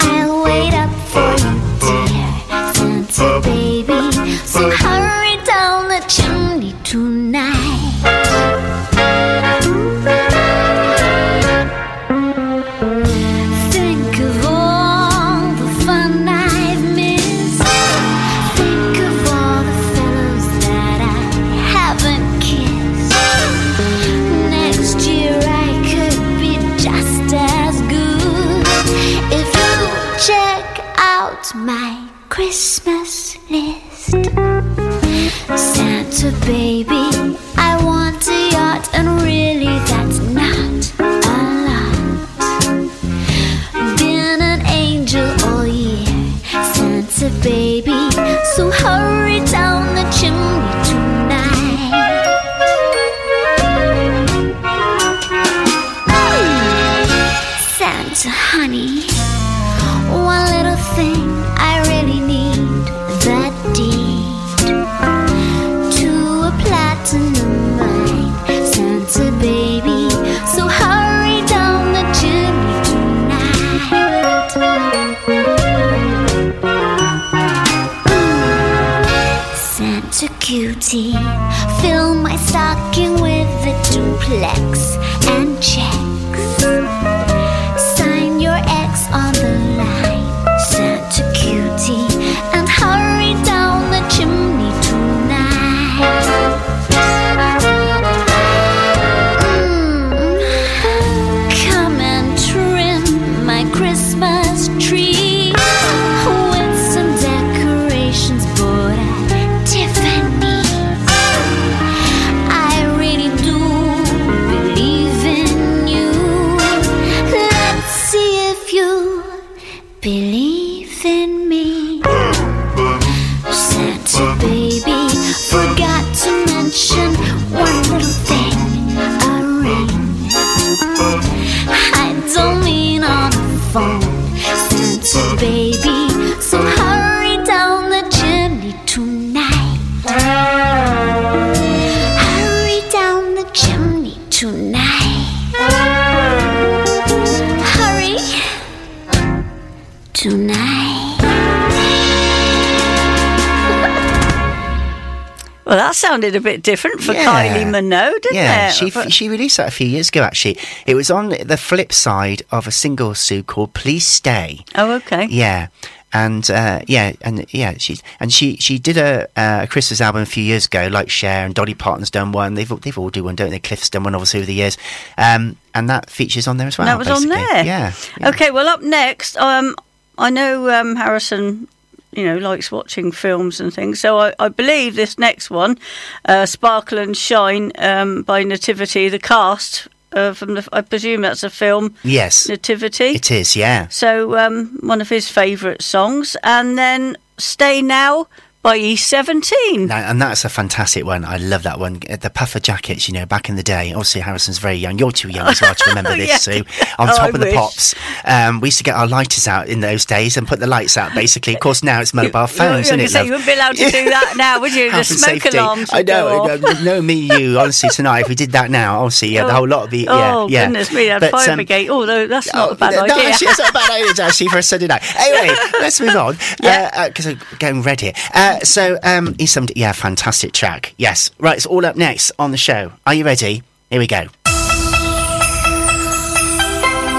sounded 156.23 156.37
a 156.39 156.41
bit 156.41 156.63
different 156.63 157.03
for 157.03 157.13
Yeah. 157.13 157.25
Kylie 157.25 157.65
Minogue, 157.67 158.21
didn't 158.23 158.37
yeah, 158.37 158.69
it? 158.69 158.75
she 158.75 158.91
But- 158.91 159.13
she 159.13 159.29
released 159.29 159.57
that 159.57 159.69
a 159.69 159.71
few 159.73 159.87
years 159.87 160.09
ago. 160.09 160.23
Actually, 160.23 160.59
it 160.87 160.95
was 160.95 161.11
on 161.11 161.31
the 161.31 161.57
flip 161.57 161.93
side 161.93 162.43
of 162.51 162.67
a 162.67 162.71
single 162.71 163.15
Sue 163.15 163.43
called 163.43 163.75
"Please 163.75 164.07
Stay." 164.07 164.65
oh, 164.77 164.93
okay. 164.93 165.27
Yeah, 165.31 165.69
and 166.13 166.49
uh, 166.51 166.81
yeah, 166.87 167.13
and 167.23 167.45
yeah, 167.51 167.75
she 167.79 167.99
and 168.21 168.33
she 168.33 168.57
she 168.57 168.79
did 168.79 168.97
a, 168.97 169.27
uh, 169.37 169.61
a 169.63 169.67
Christmas 169.67 170.01
album 170.01 170.23
a 170.23 170.27
few 170.27 170.45
years 170.45 170.67
ago, 170.67 170.89
like 170.91 171.11
Cher 171.11 171.45
and 171.45 171.55
Dolly 171.55 171.75
Parton's 171.75 172.11
done 172.11 172.33
one. 172.33 172.55
They've 172.55 172.71
all- 172.71 172.79
they've 172.79 172.99
all 172.99 173.11
do 173.11 173.25
one, 173.25 173.35
don't 173.37 173.51
they? 173.51 173.59
Cliff's 173.59 173.91
done 173.91 174.05
one, 174.05 174.15
obviously 174.15 174.41
over 174.41 174.47
the 174.47 174.55
years, 174.55 174.79
um, 175.19 175.57
and 175.75 175.89
that 175.91 176.09
features 176.11 176.47
on 176.47 176.57
there 176.59 176.69
as 176.69 176.79
well. 176.79 176.87
that 176.87 176.99
was 176.99 177.09
on 177.09 177.29
there. 177.29 177.65
Yeah. 177.65 177.93
yeah. 178.21 178.29
Okay, 178.29 178.51
well, 178.51 178.69
up 178.69 178.83
next, 178.83 179.37
um, 179.39 179.75
I 180.19 180.31
know 180.31 180.71
um, 180.71 180.97
Harrison, 180.97 181.67
you 182.13 182.25
know, 182.25 182.37
likes 182.39 182.71
watching 182.71 183.13
films 183.13 183.61
and 183.61 183.73
things. 183.73 184.01
So 184.01 184.19
I, 184.19 184.35
I 184.39 184.49
believe 184.49 184.95
this 184.97 185.19
next 185.19 185.51
one, 185.51 185.79
uh, 186.27 186.47
Sparkle 186.47 186.99
and 186.99 187.17
Shine 187.17 187.73
um, 187.79 188.23
by 188.23 188.43
Nativity, 188.45 189.09
the 189.09 189.19
cast 189.19 189.89
uh, 190.13 190.35
from 190.35 190.55
the, 190.55 190.69
I 190.73 190.83
presume 190.83 191.23
that's 191.23 191.43
a 191.43 191.49
film, 191.51 191.95
Yes, 192.05 192.49
Nativity. 192.49 193.15
it 193.17 193.31
is. 193.31 193.57
Yeah. 193.57 193.89
So 193.89 194.39
um, 194.39 194.79
one 194.83 195.01
of 195.01 195.09
his 195.09 195.29
favourite 195.31 195.81
songs, 195.83 196.37
and 196.43 196.77
then 196.77 197.17
Stay 197.39 197.81
Now 197.83 198.27
by 198.63 198.79
E17. 198.79 199.89
No, 199.89 199.95
and 199.97 200.23
that's 200.23 200.45
a 200.45 200.49
fantastic 200.49 201.05
one. 201.05 201.25
I 201.25 201.37
love 201.37 201.65
that 201.65 201.81
one. 201.81 201.99
Uh, 202.09 202.17
The 202.17 202.31
puffer 202.31 202.61
jackets, 202.61 203.09
you 203.09 203.15
know, 203.15 203.27
back 203.27 203.49
in 203.49 203.57
the 203.57 203.63
day. 203.63 203.91
Obviously, 203.93 204.21
Harrison's 204.21 204.59
very 204.59 204.77
young. 204.77 204.99
You're 204.99 205.11
too 205.11 205.31
young 205.31 205.49
as 205.49 205.61
well 205.61 205.75
to 205.75 205.85
remember 205.89 206.17
this, 206.17 206.29
Yeah. 206.29 206.37
Sue. 206.37 206.65
On 206.99 207.09
Oh, 207.09 207.13
top 207.17 207.21
I 207.23 207.29
of 207.31 207.41
the 207.41 207.53
pops, 207.53 207.95
um, 208.25 208.61
we 208.61 208.69
used 208.69 208.79
to 208.79 208.85
get 208.85 208.95
our 208.95 209.07
lighters 209.09 209.49
out 209.49 209.69
in 209.69 209.81
those 209.81 210.05
days 210.05 210.37
and 210.37 210.47
put 210.47 210.61
the 210.61 210.67
lights 210.69 210.97
out. 210.97 211.13
Basically, 211.15 211.55
of 211.55 211.61
course, 211.61 211.83
now 211.83 212.01
it's 212.01 212.15
mobile 212.23 212.47
phones, 212.47 212.89
you, 212.89 212.95
isn't 212.95 213.01
it? 213.01 213.09
say 213.11 213.25
you 213.25 213.33
wouldn't 213.33 213.47
be 213.47 213.53
allowed 213.55 213.77
to 213.77 213.85
do 213.91 214.05
that 214.11 214.35
now, 214.37 214.61
would 214.61 214.73
you? 214.75 214.91
The 215.03 215.03
smoke 215.05 215.43
safety. 215.43 215.59
alarms. 215.59 215.91
I 215.93 216.03
know. 216.03 216.47
No, 216.57 216.73
no, 216.85 217.03
me, 217.03 217.15
you. 217.15 217.59
Honestly, 217.59 217.89
tonight, 217.91 218.21
if 218.21 218.29
we 218.29 218.35
did 218.37 218.53
that 218.53 218.71
now, 218.71 219.01
honestly, 219.01 219.29
yeah, 219.31 219.45
the 219.45 219.55
whole 219.55 219.67
lot 219.67 219.85
of 219.85 219.91
the. 219.91 220.01
Yeah, 220.03 220.35
oh 220.37 220.49
yeah. 220.49 220.67
goodness 220.67 220.93
me, 220.93 221.09
But, 221.09 221.31
fire 221.33 221.51
um, 221.51 221.57
brigade. 221.57 221.89
Oh 221.89 222.05
no, 222.05 222.27
that's 222.29 222.53
not 222.55 222.69
Oh, 222.69 222.73
a 222.73 222.75
bad 222.77 222.93
no, 222.95 223.03
idea. 223.03 223.29
actually, 223.31 223.49
it's 223.49 223.59
not 223.59 223.71
a 223.71 223.73
bad 223.73 223.91
idea, 223.91 224.25
actually, 224.25 224.49
for 224.49 224.59
a 224.59 224.63
Sunday 224.63 224.87
night. 224.87 225.03
Anyway, 225.19 225.55
let's 225.81 226.01
move 226.01 226.15
on. 226.15 226.37
Yeah. 226.63 227.09
Because 227.09 227.27
I'm 227.27 227.41
getting 227.59 227.83
red 227.83 228.01
here. 228.01 228.13
Uh, 228.33 228.52
so, 228.61 228.99
um, 229.03 229.35
he's 229.39 229.51
some, 229.53 229.67
yeah, 229.77 229.93
fantastic 229.93 230.53
track. 230.53 230.95
Yes. 230.99 231.31
Right, 231.39 231.57
it's 231.57 231.67
all 231.67 231.85
up 231.87 231.97
next 231.97 232.33
on 232.39 232.51
the 232.51 232.57
show. 232.57 232.93
Are 233.07 233.15
you 233.15 233.25
ready? 233.25 233.63
Here 233.91 233.99
we 234.01 234.07
go. 234.07 234.27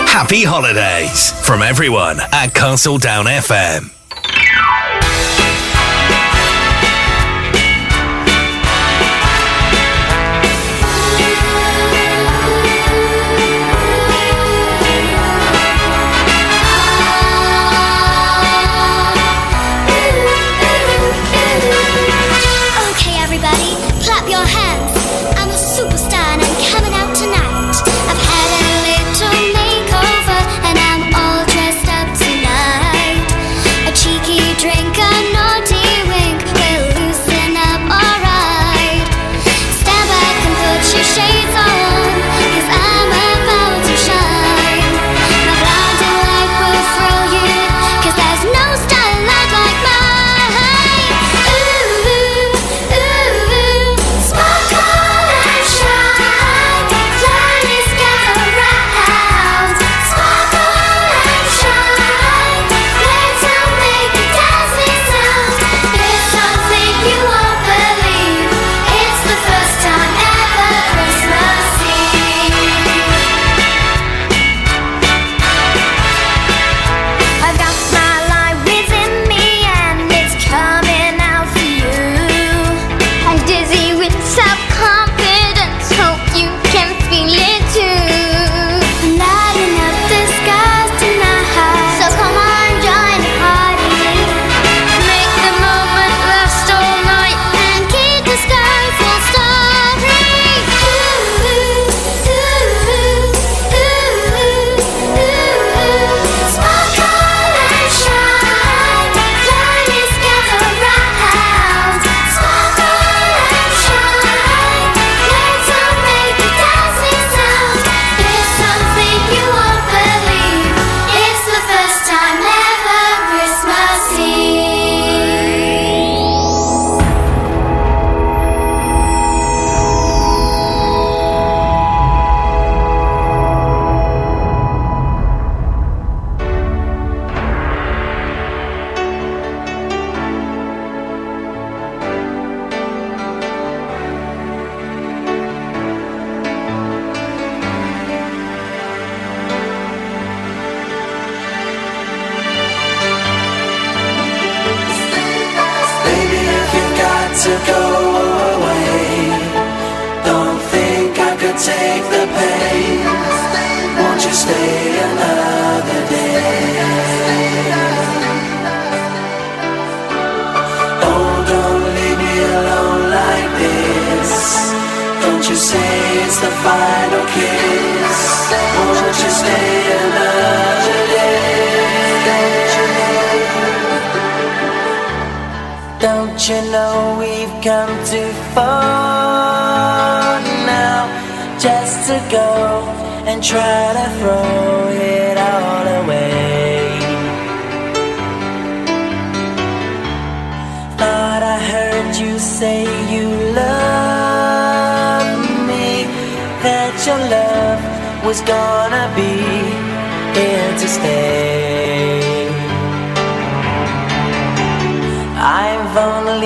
Happy 0.07 0.43
holidays 0.43 1.31
from 1.45 1.61
everyone 1.61 2.19
at 2.31 2.53
Castle 2.53 2.97
Down 2.97 3.25
FM. 3.25 4.02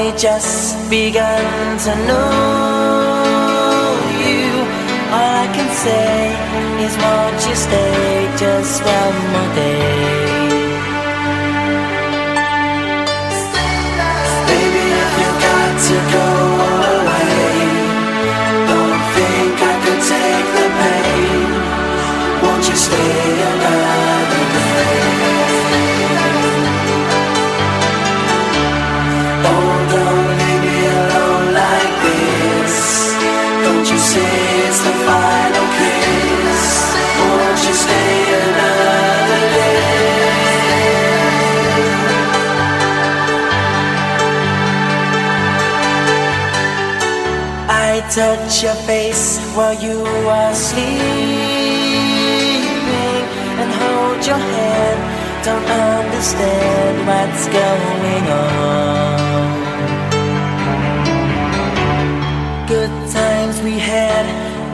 Only 0.07 0.19
just 0.19 0.89
begun 0.89 1.77
to 1.79 1.95
know 2.07 3.19
you. 4.23 4.47
All 5.11 5.33
I 5.43 5.47
can 5.53 5.69
say 5.83 6.31
is, 6.85 6.95
won't 6.97 7.47
you 7.47 7.55
stay 7.55 8.29
just 8.37 8.83
one 8.83 9.31
more 9.31 9.55
day? 9.55 10.46
Touch 48.17 48.63
your 48.63 48.73
face 48.89 49.37
while 49.55 49.77
you 49.79 50.01
are 50.03 50.55
sleeping 50.55 50.89
and 53.61 53.69
hold 53.81 54.25
your 54.25 54.41
hand. 54.55 54.99
Don't 55.45 55.67
understand 55.93 56.93
what's 57.09 57.43
going 57.61 58.25
on. 58.41 59.17
Good 62.73 62.93
times 63.11 63.61
we 63.61 63.77
had 63.77 64.25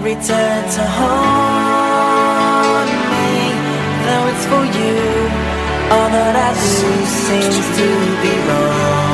return 0.02 0.62
to 0.78 0.84
haunt 0.98 2.90
me. 3.12 3.30
Though 4.06 4.26
it's 4.32 4.46
for 4.52 4.66
you, 4.80 4.96
all 5.94 6.10
that 6.16 6.36
I 6.48 6.50
do 6.80 6.92
seems 7.28 7.66
to 7.78 7.88
be 8.24 8.34
wrong. 8.48 9.13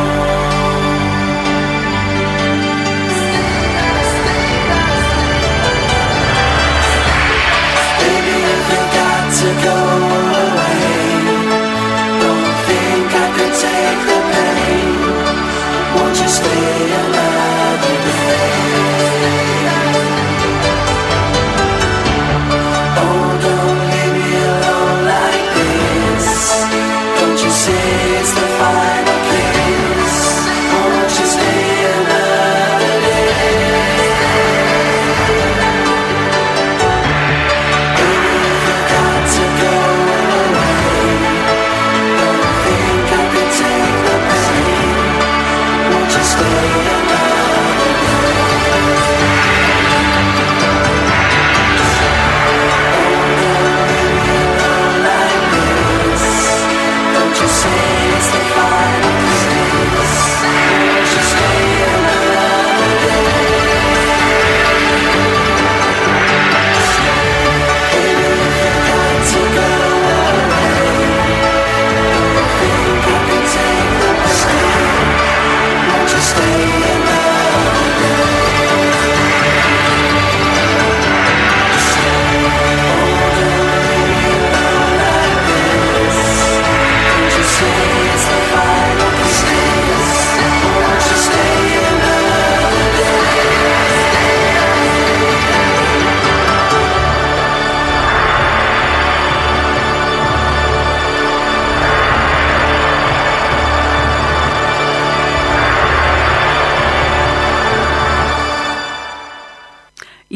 Stay 16.30 16.93
another 16.93 17.28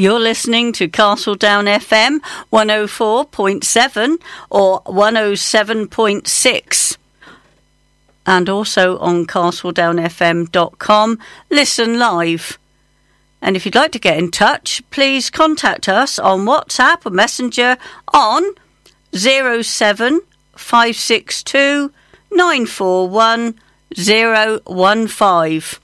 You're 0.03 0.19
listening 0.19 0.73
to 0.73 0.89
Castledown 0.89 1.63
FM 1.63 2.19
104.7 2.51 4.17
or 4.49 4.81
107.6 4.81 6.97
and 8.25 8.49
also 8.49 8.97
on 8.97 9.25
castledownfm.com. 9.25 11.19
Listen 11.49 11.99
live. 11.99 12.59
And 13.41 13.55
if 13.55 13.65
you'd 13.65 13.75
like 13.75 13.93
to 13.93 13.99
get 13.99 14.17
in 14.17 14.29
touch, 14.29 14.83
please 14.91 15.29
contact 15.29 15.87
us 15.87 16.19
on 16.19 16.41
WhatsApp 16.41 17.05
or 17.05 17.11
Messenger 17.11 17.77
on 18.13 18.43
07562 19.13 21.93
941 22.29 23.57
015. 23.95 25.79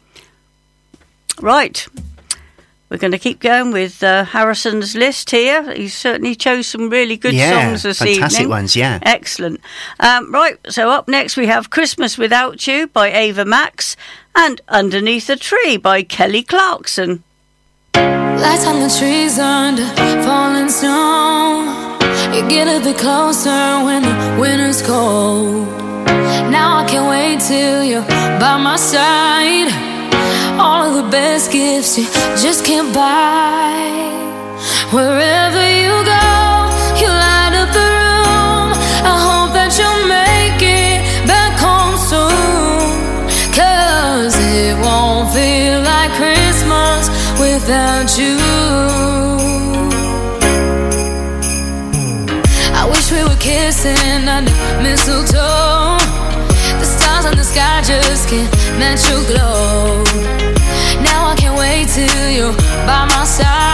Right. 1.42 1.88
We're 2.90 2.98
going 2.98 3.12
to 3.12 3.20
keep 3.20 3.40
going 3.40 3.72
with 3.72 4.02
uh, 4.02 4.26
Harrison's 4.26 4.96
list 4.96 5.30
here. 5.30 5.74
He 5.76 5.88
certainly 5.90 6.34
chose 6.34 6.66
some 6.66 6.90
really 6.90 7.18
good 7.18 7.34
Yeah, 7.36 7.68
songs 7.68 7.84
this 7.84 8.00
fantastic 8.00 8.08
evening. 8.10 8.22
Fantastic 8.22 8.50
ones, 8.50 8.76
yeah. 8.76 9.00
Excellent. 9.04 9.62
Um, 10.00 10.34
right, 10.34 10.58
so 10.70 10.90
up 10.90 11.08
next 11.08 11.38
we 11.38 11.46
have 11.46 11.70
Christmas 11.70 12.18
Without 12.18 12.66
You 12.66 12.88
by 12.88 13.12
Ava 13.12 13.46
Max 13.46 13.96
and 14.36 14.60
Underneath 14.70 15.28
the 15.28 15.36
Tree 15.36 15.78
by 15.78 16.02
Kelly 16.02 16.42
Clarkson. 16.42 17.24
Lights 17.96 18.66
on 18.66 18.80
the 18.80 18.90
trees 18.98 19.38
under 19.38 19.86
falling 20.24 20.70
snow. 20.70 21.98
You 22.34 22.48
get 22.50 22.68
a 22.68 22.84
bit 22.84 22.98
closer 22.98 23.84
when 23.84 24.02
the 24.02 24.38
winter's 24.42 24.82
cold. 24.82 25.68
Now 26.50 26.78
I 26.80 26.88
can't 26.90 27.08
wait 27.08 27.40
till 27.42 27.84
you're 27.84 28.02
by 28.40 28.58
my 28.58 28.78
side 28.78 29.89
all 30.60 30.84
of 30.84 30.94
the 30.94 31.10
best 31.10 31.52
gifts 31.52 31.98
you 31.98 32.06
just 32.44 32.66
can't 32.66 32.94
buy. 32.94 33.72
Wherever 34.92 35.64
you 35.84 35.96
go, 36.14 36.28
you 37.00 37.08
light 37.08 37.54
up 37.62 37.70
the 37.80 37.88
room. 38.00 38.70
I 39.12 39.16
hope 39.28 39.52
that 39.56 39.72
you'll 39.80 40.06
make 40.20 40.60
it 40.60 41.00
back 41.32 41.54
home 41.66 41.96
soon. 42.12 43.24
Cause 43.56 44.36
it 44.36 44.76
won't 44.84 45.32
feel 45.32 45.80
like 45.92 46.12
Christmas 46.20 47.08
without 47.40 48.10
you. 48.20 48.36
I 52.76 52.84
wish 52.92 53.08
we 53.16 53.24
were 53.24 53.40
kissing 53.40 54.28
under 54.28 54.52
mistletoe. 54.84 56.04
The 56.80 56.86
stars 56.86 57.26
in 57.32 57.38
the 57.38 57.48
sky 57.48 57.82
just 57.82 58.09
Natural 58.80 59.24
glow. 59.26 60.04
Now 61.04 61.28
I 61.28 61.36
can't 61.38 61.58
wait 61.58 61.90
till 61.90 62.30
you're 62.30 62.54
by 62.88 63.06
my 63.12 63.26
side. 63.26 63.69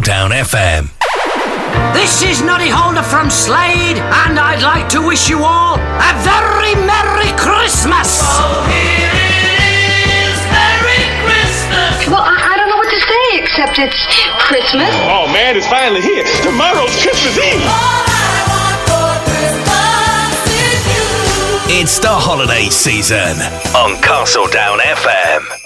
Down 0.00 0.30
FM. 0.30 0.88
This 1.92 2.22
is 2.22 2.40
Noddy 2.40 2.68
Holder 2.68 3.02
from 3.02 3.28
Slade, 3.28 3.98
and 3.98 4.38
I'd 4.40 4.62
like 4.62 4.88
to 4.90 5.04
wish 5.04 5.28
you 5.28 5.44
all 5.44 5.76
a 5.76 6.12
very 6.24 6.72
Merry 6.86 7.28
Christmas! 7.36 8.20
Oh, 8.24 8.64
here 8.72 9.12
it 9.12 10.08
is, 10.24 10.38
Merry 10.48 11.02
Christmas! 11.28 12.08
Well, 12.08 12.24
I, 12.24 12.54
I 12.54 12.56
don't 12.56 12.70
know 12.72 12.80
what 12.80 12.88
to 12.88 13.00
say 13.04 13.26
except 13.38 13.78
it's 13.78 14.00
Christmas. 14.48 14.88
Oh, 15.12 15.28
man, 15.28 15.56
it's 15.56 15.68
finally 15.68 16.00
here. 16.00 16.24
Tomorrow's 16.40 16.96
Christmas 17.02 17.36
Eve! 17.36 17.60
It's 21.68 21.98
the 21.98 22.08
holiday 22.08 22.68
season 22.68 23.36
on 23.76 24.00
Castledown 24.00 24.78
FM. 24.78 25.61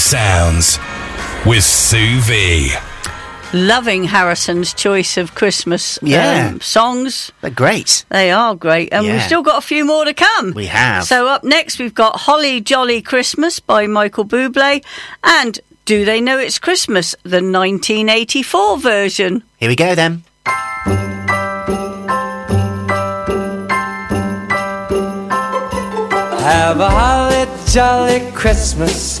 Soothing 0.00 0.18
Sounds 0.18 0.78
with 1.46 1.62
Sue 1.62 2.20
V. 2.20 2.72
Loving 3.52 4.04
Harrison's 4.04 4.72
choice 4.72 5.16
of 5.18 5.34
Christmas 5.34 5.98
Yeah. 6.02 6.48
um, 6.52 6.60
songs. 6.62 7.30
They're 7.42 7.50
great. 7.50 8.04
They 8.08 8.30
are 8.30 8.54
great. 8.54 8.92
And 8.92 9.06
we've 9.06 9.22
still 9.22 9.42
got 9.42 9.58
a 9.58 9.66
few 9.66 9.84
more 9.84 10.04
to 10.06 10.14
come. 10.14 10.52
We 10.54 10.66
have. 10.66 11.04
So 11.04 11.26
up 11.28 11.44
next, 11.44 11.78
we've 11.78 11.92
got 11.94 12.16
Holly 12.20 12.60
Jolly 12.62 13.02
Christmas 13.02 13.60
by 13.60 13.86
Michael 13.86 14.24
Bublé 14.24 14.82
and 15.22 15.60
Do 15.84 16.04
They 16.06 16.20
Know 16.20 16.38
It's 16.38 16.58
Christmas, 16.58 17.14
the 17.22 17.42
1984 17.42 18.78
version. 18.78 19.42
Here 19.58 19.68
we 19.68 19.76
go 19.76 19.94
then. 19.94 20.24
Have 26.42 26.80
a 26.80 26.88
holly 26.90 27.46
jolly 27.66 28.30
Christmas. 28.32 29.20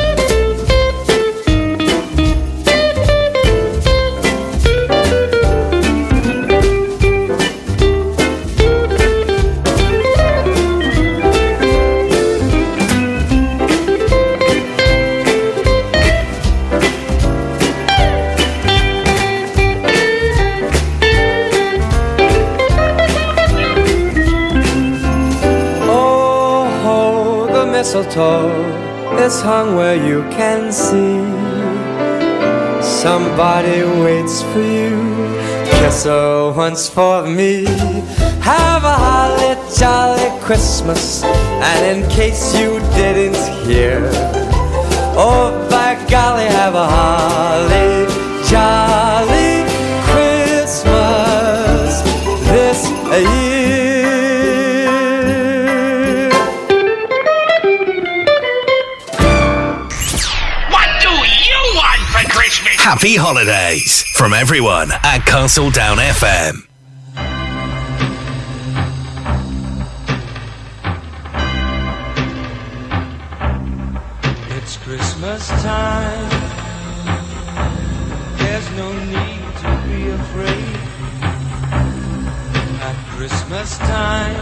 Mistletoe 29.31 29.43
hung 29.43 29.75
where 29.75 29.95
you 29.95 30.23
can 30.31 30.71
see. 30.71 31.21
Somebody 32.81 33.83
waits 34.03 34.41
for 34.41 34.59
you. 34.59 34.97
Kiss 35.65 36.05
once 36.05 36.89
for 36.89 37.25
me. 37.25 37.65
Have 38.41 38.83
a 38.83 38.95
holly 39.05 39.55
jolly 39.77 40.29
Christmas. 40.41 41.23
And 41.23 42.03
in 42.03 42.09
case 42.09 42.55
you 42.57 42.79
didn't 42.95 43.37
hear, 43.65 44.09
oh, 45.15 45.67
by 45.69 45.95
golly, 46.09 46.45
have 46.45 46.75
a 46.75 46.87
holly 46.87 48.07
jolly 48.49 48.90
Happy 62.83 63.15
holidays 63.15 64.01
from 64.01 64.33
everyone 64.33 64.91
at 64.91 65.19
Castledown 65.19 65.97
FM. 65.97 66.65
It's 74.57 74.77
Christmas 74.77 75.47
time. 75.61 76.29
There's 78.39 78.71
no 78.71 78.91
need 79.05 79.43
to 79.61 79.71
be 79.85 80.09
afraid. 80.09 80.75
At 82.81 82.97
Christmas 83.15 83.77
time, 83.77 84.41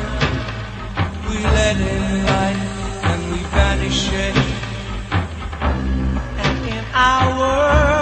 we 1.27 1.43
let 1.43 1.75
in 1.75 2.25
light 2.25 2.59
and 3.03 3.31
we 3.33 3.41
banish 3.51 3.99
shade. 3.99 4.37
And 6.39 6.69
in 6.69 6.85
our 6.93 7.37
world 7.37 7.98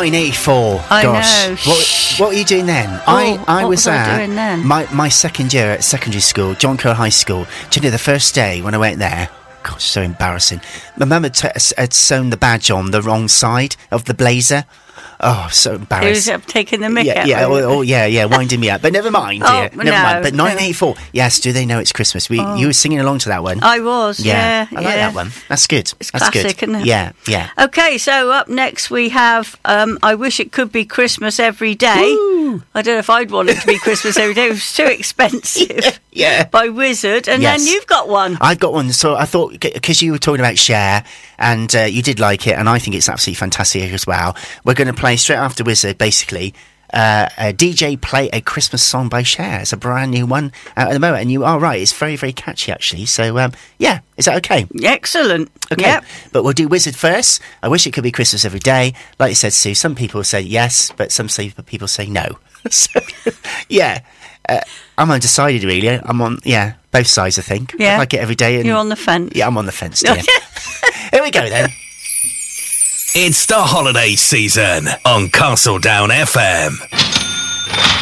1984. 0.00 0.84
I 0.90 1.02
Gosh. 1.02 1.66
know. 1.66 1.72
What, 1.72 2.14
what 2.18 2.28
were 2.30 2.34
you 2.34 2.44
doing 2.44 2.66
then? 2.66 2.88
Oh, 2.88 3.02
I, 3.06 3.44
I 3.46 3.62
what 3.62 3.70
was 3.70 3.80
was 3.80 3.88
I 3.88 4.24
at? 4.24 4.58
My, 4.64 4.90
my 4.92 5.08
second 5.08 5.52
year 5.52 5.70
at 5.70 5.84
secondary 5.84 6.20
school, 6.22 6.54
John 6.54 6.76
Kerr 6.78 6.94
High 6.94 7.10
School. 7.10 7.46
Do 7.70 7.78
you 7.80 7.84
know 7.84 7.90
the 7.90 7.98
first 7.98 8.34
day 8.34 8.62
when 8.62 8.74
I 8.74 8.78
went 8.78 8.98
there? 8.98 9.28
Gosh, 9.62 9.84
so 9.84 10.00
embarrassing. 10.00 10.62
My 10.96 11.04
mum 11.04 11.24
had, 11.24 11.34
t- 11.34 11.48
had 11.76 11.92
sewn 11.92 12.30
the 12.30 12.38
badge 12.38 12.70
on 12.70 12.92
the 12.92 13.02
wrong 13.02 13.28
side 13.28 13.76
of 13.90 14.06
the 14.06 14.14
blazer. 14.14 14.64
Oh, 15.22 15.48
so 15.52 15.72
He 15.72 15.76
was 15.76 15.82
embarrassing. 15.82 16.34
uh, 16.34 16.40
taking 16.46 16.80
the 16.80 16.86
mick 16.88 17.04
Yeah, 17.04 17.20
out 17.20 17.26
yeah, 17.26 17.44
oh, 17.44 17.54
oh, 17.78 17.80
yeah, 17.82 18.06
yeah, 18.06 18.24
winding 18.24 18.58
me 18.60 18.70
up. 18.70 18.80
But 18.82 18.92
never 18.94 19.10
mind, 19.10 19.42
Oh, 19.44 19.48
dear. 19.68 19.70
Never 19.84 19.90
mind. 19.90 20.16
no, 20.18 20.22
But 20.22 20.34
no. 20.34 20.44
1984, 20.44 20.94
yes, 21.12 21.40
do 21.40 21.52
they 21.52 21.66
know 21.66 21.78
it's 21.78 21.92
Christmas? 21.92 22.28
We, 22.30 22.40
Oh. 22.40 22.54
You 22.56 22.68
were 22.68 22.72
singing 22.72 23.00
along 23.00 23.18
to 23.20 23.28
that 23.28 23.42
one. 23.42 23.62
I 23.62 23.80
was, 23.80 24.18
yeah. 24.20 24.66
I 24.70 24.74
like 24.74 24.84
yeah. 24.84 24.96
that 24.96 25.14
one. 25.14 25.30
That's 25.48 25.66
good. 25.66 25.92
It's 26.00 26.10
That's 26.10 26.30
classic, 26.30 26.58
good. 26.58 26.68
isn't 26.70 26.82
it? 26.82 26.86
Yeah, 26.86 27.12
yeah. 27.26 27.50
Okay, 27.58 27.98
so 27.98 28.30
up 28.32 28.48
next 28.48 28.90
we 28.90 29.10
have 29.10 29.58
um, 29.66 29.98
I 30.02 30.14
Wish 30.14 30.40
It 30.40 30.52
Could 30.52 30.72
Be 30.72 30.84
Christmas 30.86 31.38
Every 31.38 31.74
Day. 31.74 31.88
I 32.74 32.82
don't 32.82 32.86
know 32.86 32.98
if 32.98 33.10
I'd 33.10 33.30
want 33.30 33.50
it 33.50 33.60
to 33.60 33.66
be 33.66 33.78
Christmas 33.82 34.16
every 34.16 34.34
day. 34.34 34.46
It 34.46 34.50
was 34.52 34.72
too 34.72 34.84
expensive. 34.86 36.00
yeah. 36.12 36.46
By 36.46 36.68
Wizzard. 36.70 37.28
And 37.28 37.42
Yes. 37.42 37.60
then 37.64 37.72
you've 37.72 37.86
got 37.86 38.08
one. 38.08 38.38
I've 38.40 38.58
got 38.58 38.72
one. 38.72 38.92
So 38.92 39.14
I 39.16 39.24
thought 39.26 39.60
because 39.60 40.00
you 40.02 40.12
were 40.12 40.18
talking 40.18 40.40
about 40.40 40.58
Cher 40.58 41.04
and 41.38 41.74
uh, 41.74 41.80
you 41.82 42.02
did 42.02 42.18
like 42.20 42.46
it, 42.46 42.56
and 42.58 42.68
I 42.68 42.78
think 42.78 42.96
it's 42.96 43.08
absolutely 43.08 43.38
fantastic 43.38 43.92
as 43.92 44.06
well. 44.06 44.36
We're 44.64 44.74
going 44.74 44.88
to 44.88 44.89
play 44.92 45.16
straight 45.16 45.36
after 45.36 45.64
Wizzard, 45.64 45.98
basically. 45.98 46.54
Uh, 46.92 47.28
a 47.38 47.52
DJ 47.52 48.00
play 48.00 48.28
a 48.32 48.40
Christmas 48.40 48.82
song 48.82 49.08
by 49.08 49.22
Cher. 49.22 49.60
It's 49.60 49.72
a 49.72 49.76
brand 49.76 50.10
new 50.10 50.26
one 50.26 50.50
out 50.76 50.88
at 50.88 50.92
the 50.92 50.98
moment, 50.98 51.22
and 51.22 51.30
you 51.30 51.44
are 51.44 51.60
right. 51.60 51.80
It's 51.80 51.92
very, 51.92 52.16
very 52.16 52.32
catchy, 52.32 52.72
actually. 52.72 53.06
So, 53.06 53.38
um, 53.38 53.52
yeah, 53.78 54.00
is 54.16 54.24
that 54.24 54.36
okay? 54.38 54.66
Excellent. 54.82 55.52
Okay, 55.70 55.82
Yep. 55.84 56.04
but 56.32 56.42
we'll 56.42 56.52
do 56.52 56.66
Wizzard 56.66 56.96
first. 56.96 57.40
I 57.62 57.68
wish 57.68 57.86
it 57.86 57.92
could 57.92 58.02
be 58.02 58.10
Christmas 58.10 58.44
every 58.44 58.58
day. 58.58 58.92
Like 59.20 59.28
you 59.28 59.34
said, 59.36 59.52
Sue, 59.52 59.74
some 59.76 59.94
people 59.94 60.24
say 60.24 60.40
yes, 60.40 60.90
but 60.96 61.12
some 61.12 61.28
say, 61.28 61.50
people 61.66 61.86
say 61.86 62.06
no. 62.06 62.40
so, 62.70 62.98
yeah, 63.68 64.00
uh, 64.48 64.60
I'm 64.98 65.12
undecided, 65.12 65.62
really. 65.62 65.88
I'm 65.90 66.20
on, 66.20 66.38
yeah, 66.42 66.72
both 66.90 67.06
sides, 67.06 67.38
I 67.38 67.42
think. 67.42 67.72
Yeah. 67.78 67.94
I 67.94 67.98
like 67.98 68.14
it 68.14 68.18
every 68.20 68.34
day. 68.34 68.56
And, 68.56 68.66
You're 68.66 68.76
on 68.76 68.88
the 68.88 68.96
fence. 68.96 69.30
Yeah, 69.36 69.46
I'm 69.46 69.56
on 69.56 69.66
the 69.66 69.72
fence. 69.72 70.00
Here 71.12 71.22
we 71.22 71.30
go, 71.30 71.48
then. 71.48 71.70
It's 73.12 73.46
the 73.46 73.56
holiday 73.56 74.14
season 74.14 74.86
on 75.04 75.26
Castledown 75.30 76.10
FM. 76.10 77.99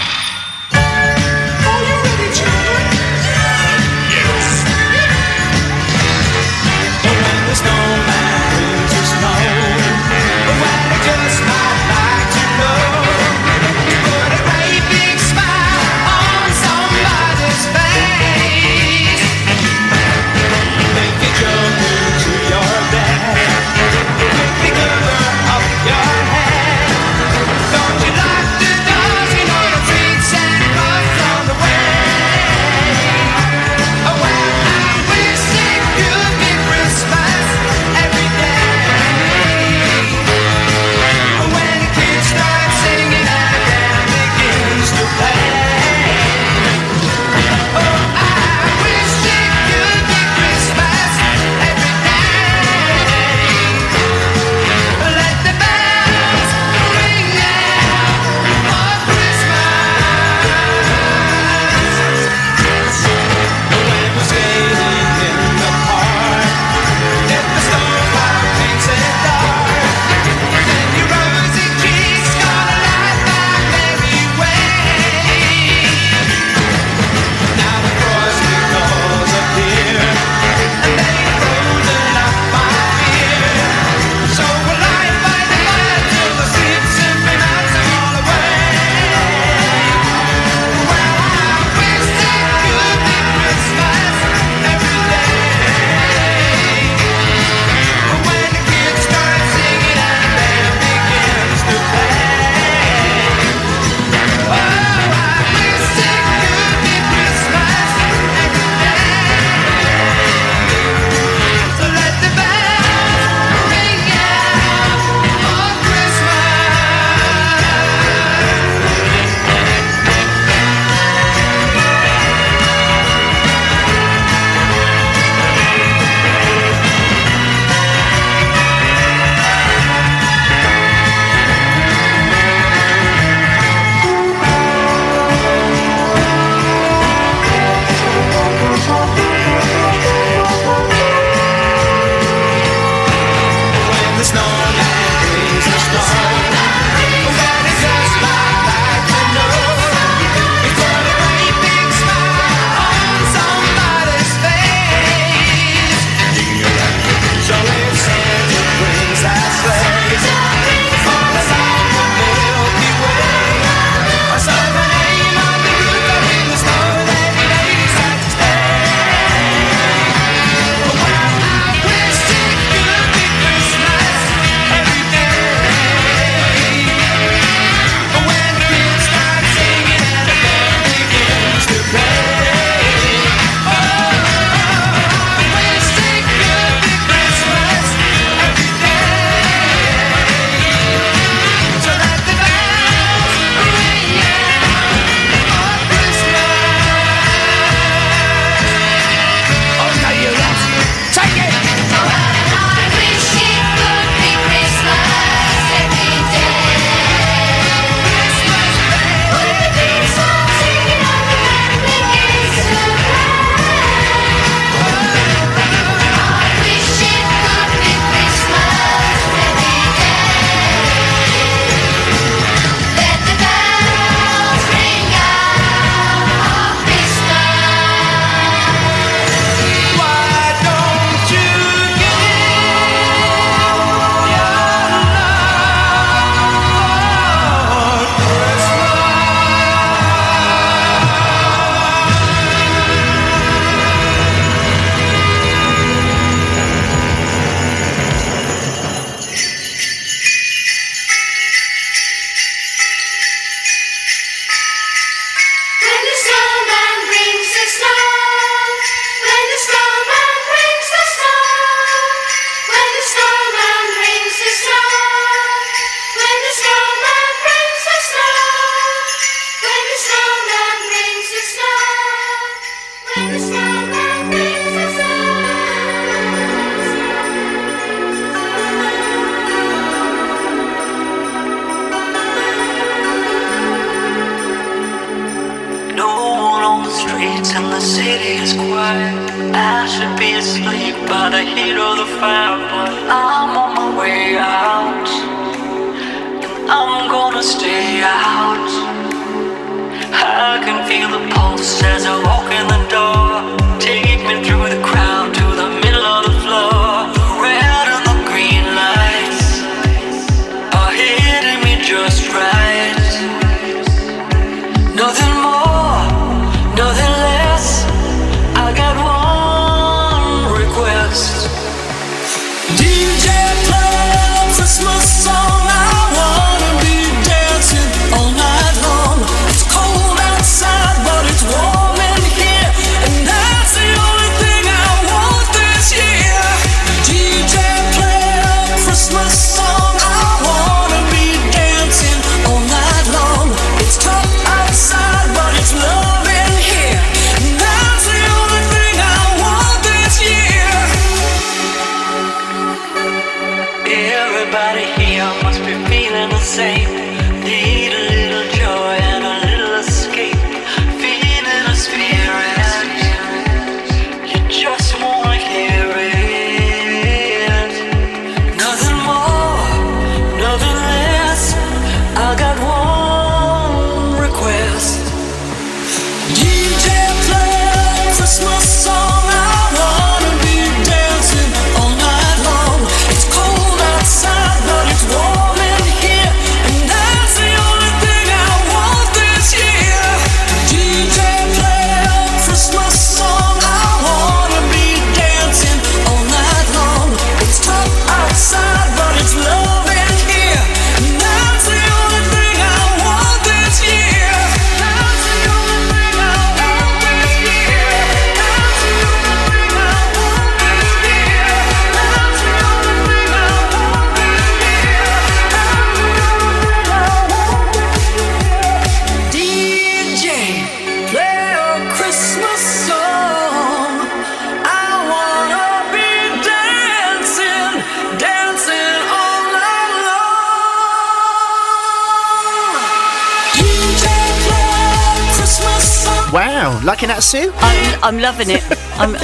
The 291.39 291.45
heat 291.45 291.77
of 291.77 291.99
the 291.99 292.07
fire, 292.19 293.38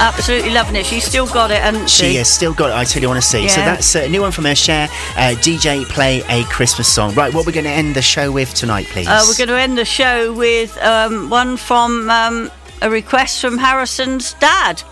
absolutely 0.05 0.51
loving 0.51 0.75
it. 0.75 0.85
She's 0.85 1.03
still 1.03 1.25
got 1.25 1.49
it, 1.49 1.57
hasn't 1.57 1.89
she? 1.89 2.11
She 2.11 2.15
has 2.15 2.29
still 2.29 2.53
got 2.53 2.69
it, 2.69 2.75
I 2.75 2.83
tell 2.83 3.01
you 3.01 3.07
want 3.07 3.21
to 3.21 3.27
see. 3.27 3.49
So 3.49 3.61
that's 3.61 3.95
a 3.95 4.07
new 4.07 4.21
one 4.21 4.31
from 4.31 4.45
her 4.45 4.53
Cher. 4.53 4.87
Uh, 5.17 5.33
DJ 5.39 5.83
play 5.85 6.21
a 6.29 6.43
Christmas 6.43 6.91
song. 6.91 7.15
Right, 7.15 7.33
what 7.33 7.47
we're 7.47 7.53
going 7.53 7.65
to 7.65 7.71
end 7.71 7.95
the 7.95 8.03
show 8.03 8.31
with 8.31 8.53
tonight, 8.53 8.85
please? 8.87 9.07
Uh, 9.07 9.23
we're 9.27 9.35
going 9.35 9.49
to 9.49 9.59
end 9.59 9.77
the 9.77 9.85
show 9.85 10.31
with 10.31 10.77
um, 10.83 11.31
one 11.31 11.57
from 11.57 12.09
um, 12.11 12.51
a 12.83 12.89
request 12.89 13.41
from 13.41 13.57
Harrison's 13.57 14.33
dad 14.35 14.83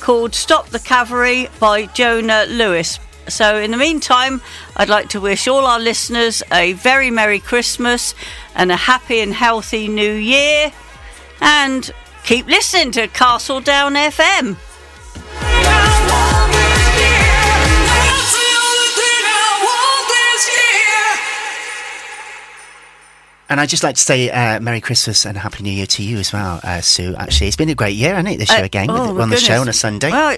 called 0.00 0.32
Stop 0.34 0.68
the 0.68 0.78
Cavalry 0.78 1.48
by 1.58 1.86
Jona 1.86 2.46
Lewie. 2.48 3.00
So, 3.28 3.58
in 3.58 3.72
the 3.72 3.76
meantime, 3.76 4.40
I'd 4.76 4.88
like 4.88 5.08
to 5.08 5.20
wish 5.20 5.48
all 5.48 5.66
our 5.66 5.80
listeners 5.80 6.44
a 6.52 6.74
very 6.74 7.10
Merry 7.10 7.40
Christmas 7.40 8.14
and 8.54 8.70
a 8.70 8.76
happy 8.76 9.18
and 9.18 9.34
healthy 9.34 9.88
New 9.88 10.12
Year. 10.12 10.72
And 11.40 11.90
keep 12.26 12.46
listening 12.46 12.90
to 12.92 13.08
Castledown 13.08 13.94
FM. 14.10 14.56
And 23.48 23.60
I'd 23.60 23.68
just 23.68 23.84
like 23.84 23.94
to 23.94 24.00
say 24.00 24.28
uh, 24.28 24.58
Merry 24.58 24.80
Christmas 24.80 25.24
and 25.24 25.38
Happy 25.38 25.62
New 25.62 25.70
Year 25.70 25.86
to 25.86 26.02
you 26.02 26.18
as 26.18 26.32
well, 26.32 26.58
uh, 26.64 26.80
Sue. 26.80 27.14
Actually, 27.16 27.46
it's 27.46 27.54
been 27.56 27.68
a 27.68 27.76
great 27.76 27.94
year, 27.94 28.14
hasn't 28.16 28.34
it, 28.34 28.38
this 28.38 28.50
year 28.50 28.62
Uh, 28.62 28.64
again? 28.64 28.90
oh, 28.90 29.20
on 29.20 29.30
the 29.30 29.36
show 29.36 29.60
on 29.60 29.68
a 29.68 29.72
Sunday. 29.72 30.10
Well, 30.10 30.36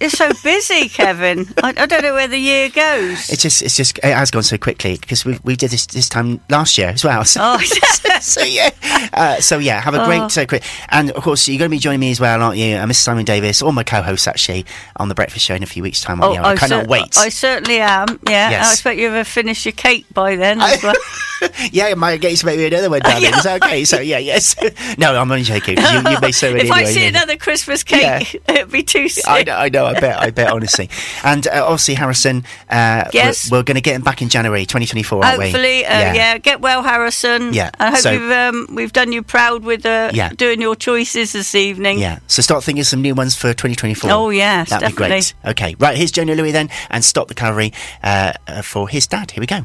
you're 0.00 0.10
so 0.10 0.30
busy, 0.42 0.88
Kevin. 0.88 1.46
I, 1.62 1.74
I 1.76 1.86
don't 1.86 2.02
know 2.02 2.14
where 2.14 2.28
the 2.28 2.38
year 2.38 2.68
goes. 2.70 3.28
It's 3.30 3.42
just, 3.42 3.62
it's 3.62 3.76
just, 3.76 3.98
it 3.98 4.04
has 4.04 4.30
gone 4.30 4.42
so 4.42 4.56
quickly 4.58 4.96
because 4.98 5.24
we 5.24 5.38
we 5.44 5.56
did 5.56 5.70
this 5.70 5.86
this 5.86 6.08
time 6.08 6.40
last 6.48 6.78
year 6.78 6.88
as 6.88 7.04
well. 7.04 7.24
So, 7.24 7.40
Oh, 7.44 7.58
so 8.20 8.42
yeah, 8.42 8.70
uh, 9.12 9.36
so 9.40 9.58
yeah, 9.58 9.80
have 9.80 9.94
a 9.94 10.04
great, 10.04 10.20
Oh. 10.36 10.42
uh, 10.42 10.44
great, 10.46 10.62
and 10.88 11.10
of 11.10 11.22
course 11.22 11.46
you're 11.48 11.58
going 11.58 11.70
to 11.70 11.74
be 11.74 11.78
joining 11.78 12.00
me 12.00 12.10
as 12.10 12.20
well, 12.20 12.42
aren't 12.42 12.56
you? 12.58 12.76
Uh, 12.76 12.86
Mrs. 12.86 12.96
Simon 12.96 13.24
Davis, 13.24 13.62
all 13.62 13.72
my 13.72 13.84
co-hosts 13.84 14.26
actually 14.26 14.64
on 14.96 15.08
the 15.08 15.14
Breakfast 15.14 15.44
Show 15.44 15.54
in 15.54 15.62
a 15.62 15.66
few 15.66 15.82
weeks' 15.82 16.00
time. 16.00 16.20
aren't 16.22 16.34
you? 16.34 16.40
I, 16.40 16.56
cannot 16.56 16.84
cer- 16.84 16.88
wait. 16.88 17.14
Oh, 17.16 17.22
I 17.22 17.28
certainly 17.28 17.80
am. 17.80 18.08
Yeah, 18.28 18.50
Yes. 18.50 18.66
I 18.68 18.72
expect 18.72 18.98
you 19.00 19.10
have 19.10 19.26
finished 19.28 19.64
your 19.64 19.72
cake 19.72 20.06
by 20.12 20.36
then. 20.36 20.60
As 20.60 20.82
well. 20.82 20.94
yeah, 21.72 21.86
I 21.86 21.94
might 21.94 22.20
get 22.20 22.30
you 22.32 22.36
to 22.38 22.46
make 22.46 22.58
me 22.58 22.66
another 22.66 22.90
one, 22.90 23.00
darling. 23.00 23.32
Is 23.34 23.44
that 23.44 23.62
okay? 23.62 23.84
So 23.84 24.00
yeah, 24.00 24.18
yes. 24.18 24.56
no, 24.98 25.14
I'm 25.14 25.30
only 25.30 25.44
joking. 25.44 25.78
You, 25.78 26.10
you 26.10 26.20
may 26.20 26.32
so 26.32 26.52
many 26.52 26.64
if 26.68 26.70
I 26.72 26.84
see 26.84 27.02
yeah. 27.02 27.08
another 27.08 27.36
Christmas 27.36 27.82
cake, 27.82 28.34
it'd 28.48 28.70
be 28.70 28.82
too 28.82 29.08
soon. 29.08 29.24
I 29.26 29.42
know, 29.44 29.56
I 29.56 29.68
know, 29.68 29.86
I 29.90 30.00
bet, 30.00 30.18
I 30.18 30.30
bet, 30.30 30.50
honestly. 30.50 30.88
And 31.24 31.46
uh, 31.46 31.64
obviously, 31.64 31.94
Harrison, 31.94 32.44
uh, 32.68 33.04
Yes. 33.12 33.50
we're, 33.50 33.58
we're 33.58 33.62
going 33.64 33.74
to 33.76 33.80
get 33.80 33.94
him 33.96 34.02
back 34.02 34.22
in 34.22 34.28
January 34.28 34.62
2024, 34.66 35.24
aren't 35.24 35.38
we? 35.38 35.44
Hopefully, 35.46 35.84
uh, 35.84 36.14
yeah. 36.14 36.38
Get 36.38 36.60
well, 36.60 36.82
Harrison. 36.82 37.52
Yeah, 37.52 37.70
I 37.78 37.90
hope 37.90 37.98
so- 37.98 38.12
we've 38.12 38.30
um, 38.30 38.66
we've 38.74 38.92
done 38.92 39.12
you 39.12 39.22
proud 39.22 39.64
with 39.64 39.84
uh, 39.86 40.10
Yeah. 40.14 40.30
doing 40.30 40.60
your 40.60 40.76
choices 40.76 41.32
this 41.32 41.54
evening. 41.54 41.98
Yeah, 41.98 42.18
so 42.26 42.42
start 42.42 42.64
thinking 42.64 42.84
some 42.84 43.02
new 43.02 43.14
ones 43.14 43.34
for 43.34 43.48
2024. 43.52 44.10
Oh, 44.10 44.30
yes, 44.30 44.70
That'd 44.70 44.90
be 44.90 44.94
great. 44.94 45.34
Okay, 45.44 45.74
right, 45.78 45.96
here's 45.96 46.10
Jona 46.10 46.34
Lewie 46.34 46.52
then, 46.52 46.70
and 46.90 47.04
Stop 47.04 47.28
the 47.28 47.34
Cavalry 47.34 47.72
uh, 48.02 48.32
uh, 48.46 48.62
for 48.62 48.88
his 48.88 49.06
dad. 49.06 49.30
Here 49.32 49.40
we 49.40 49.46
go. 49.46 49.64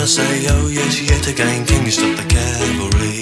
I 0.00 0.04
say, 0.06 0.46
oh 0.48 0.68
yes, 0.68 0.96
yet 1.02 1.26
again, 1.28 1.66
King 1.66 1.90
stopped 1.90 2.16
the 2.16 2.24
cavalry. 2.24 3.20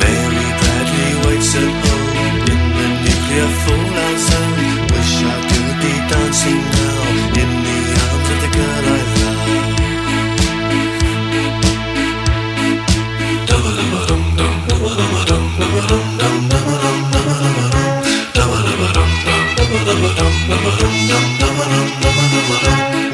Mary 0.00 0.46
Bradley 0.58 1.10
waits 1.26 1.52
at 1.52 1.68
home 1.84 2.48
in 2.48 2.60
the 2.72 2.86
nuclear 3.04 3.48
fallout 3.60 4.18
zone. 4.24 4.56
Wish 4.88 5.20
I 5.20 5.36
could 5.52 5.76
be 5.84 5.92
dancing 6.08 6.64
now 6.80 6.96
in 7.42 7.50
the 7.66 7.76
arms 8.08 8.28
of 8.32 8.38
the 8.40 8.48
girl 8.56 8.84
I 8.88 9.04
love. 9.04 9.44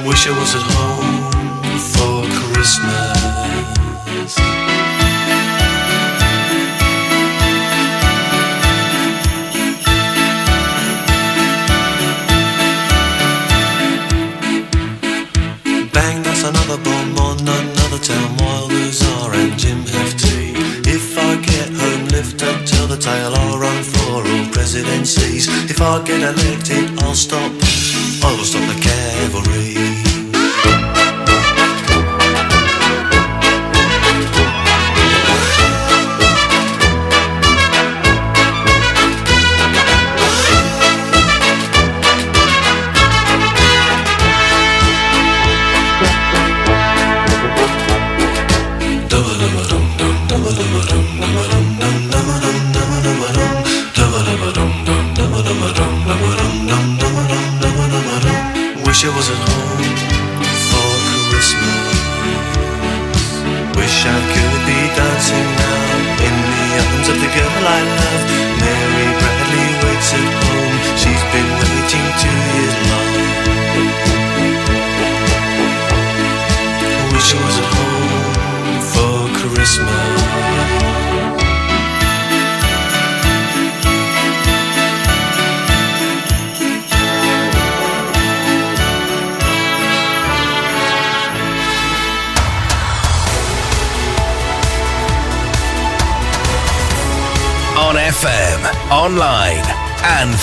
Wish 0.07 0.27
I 0.29 0.31
was 0.39 0.55
at 0.55 0.70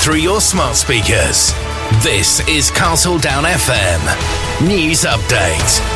through 0.07 0.15
your 0.15 0.39
smart 0.39 0.73
speakers. 0.73 1.51
This 2.01 2.39
is 2.47 2.71
Castledown 2.71 3.43
FM 3.43 4.65
News 4.65 5.03
Update. 5.03 5.86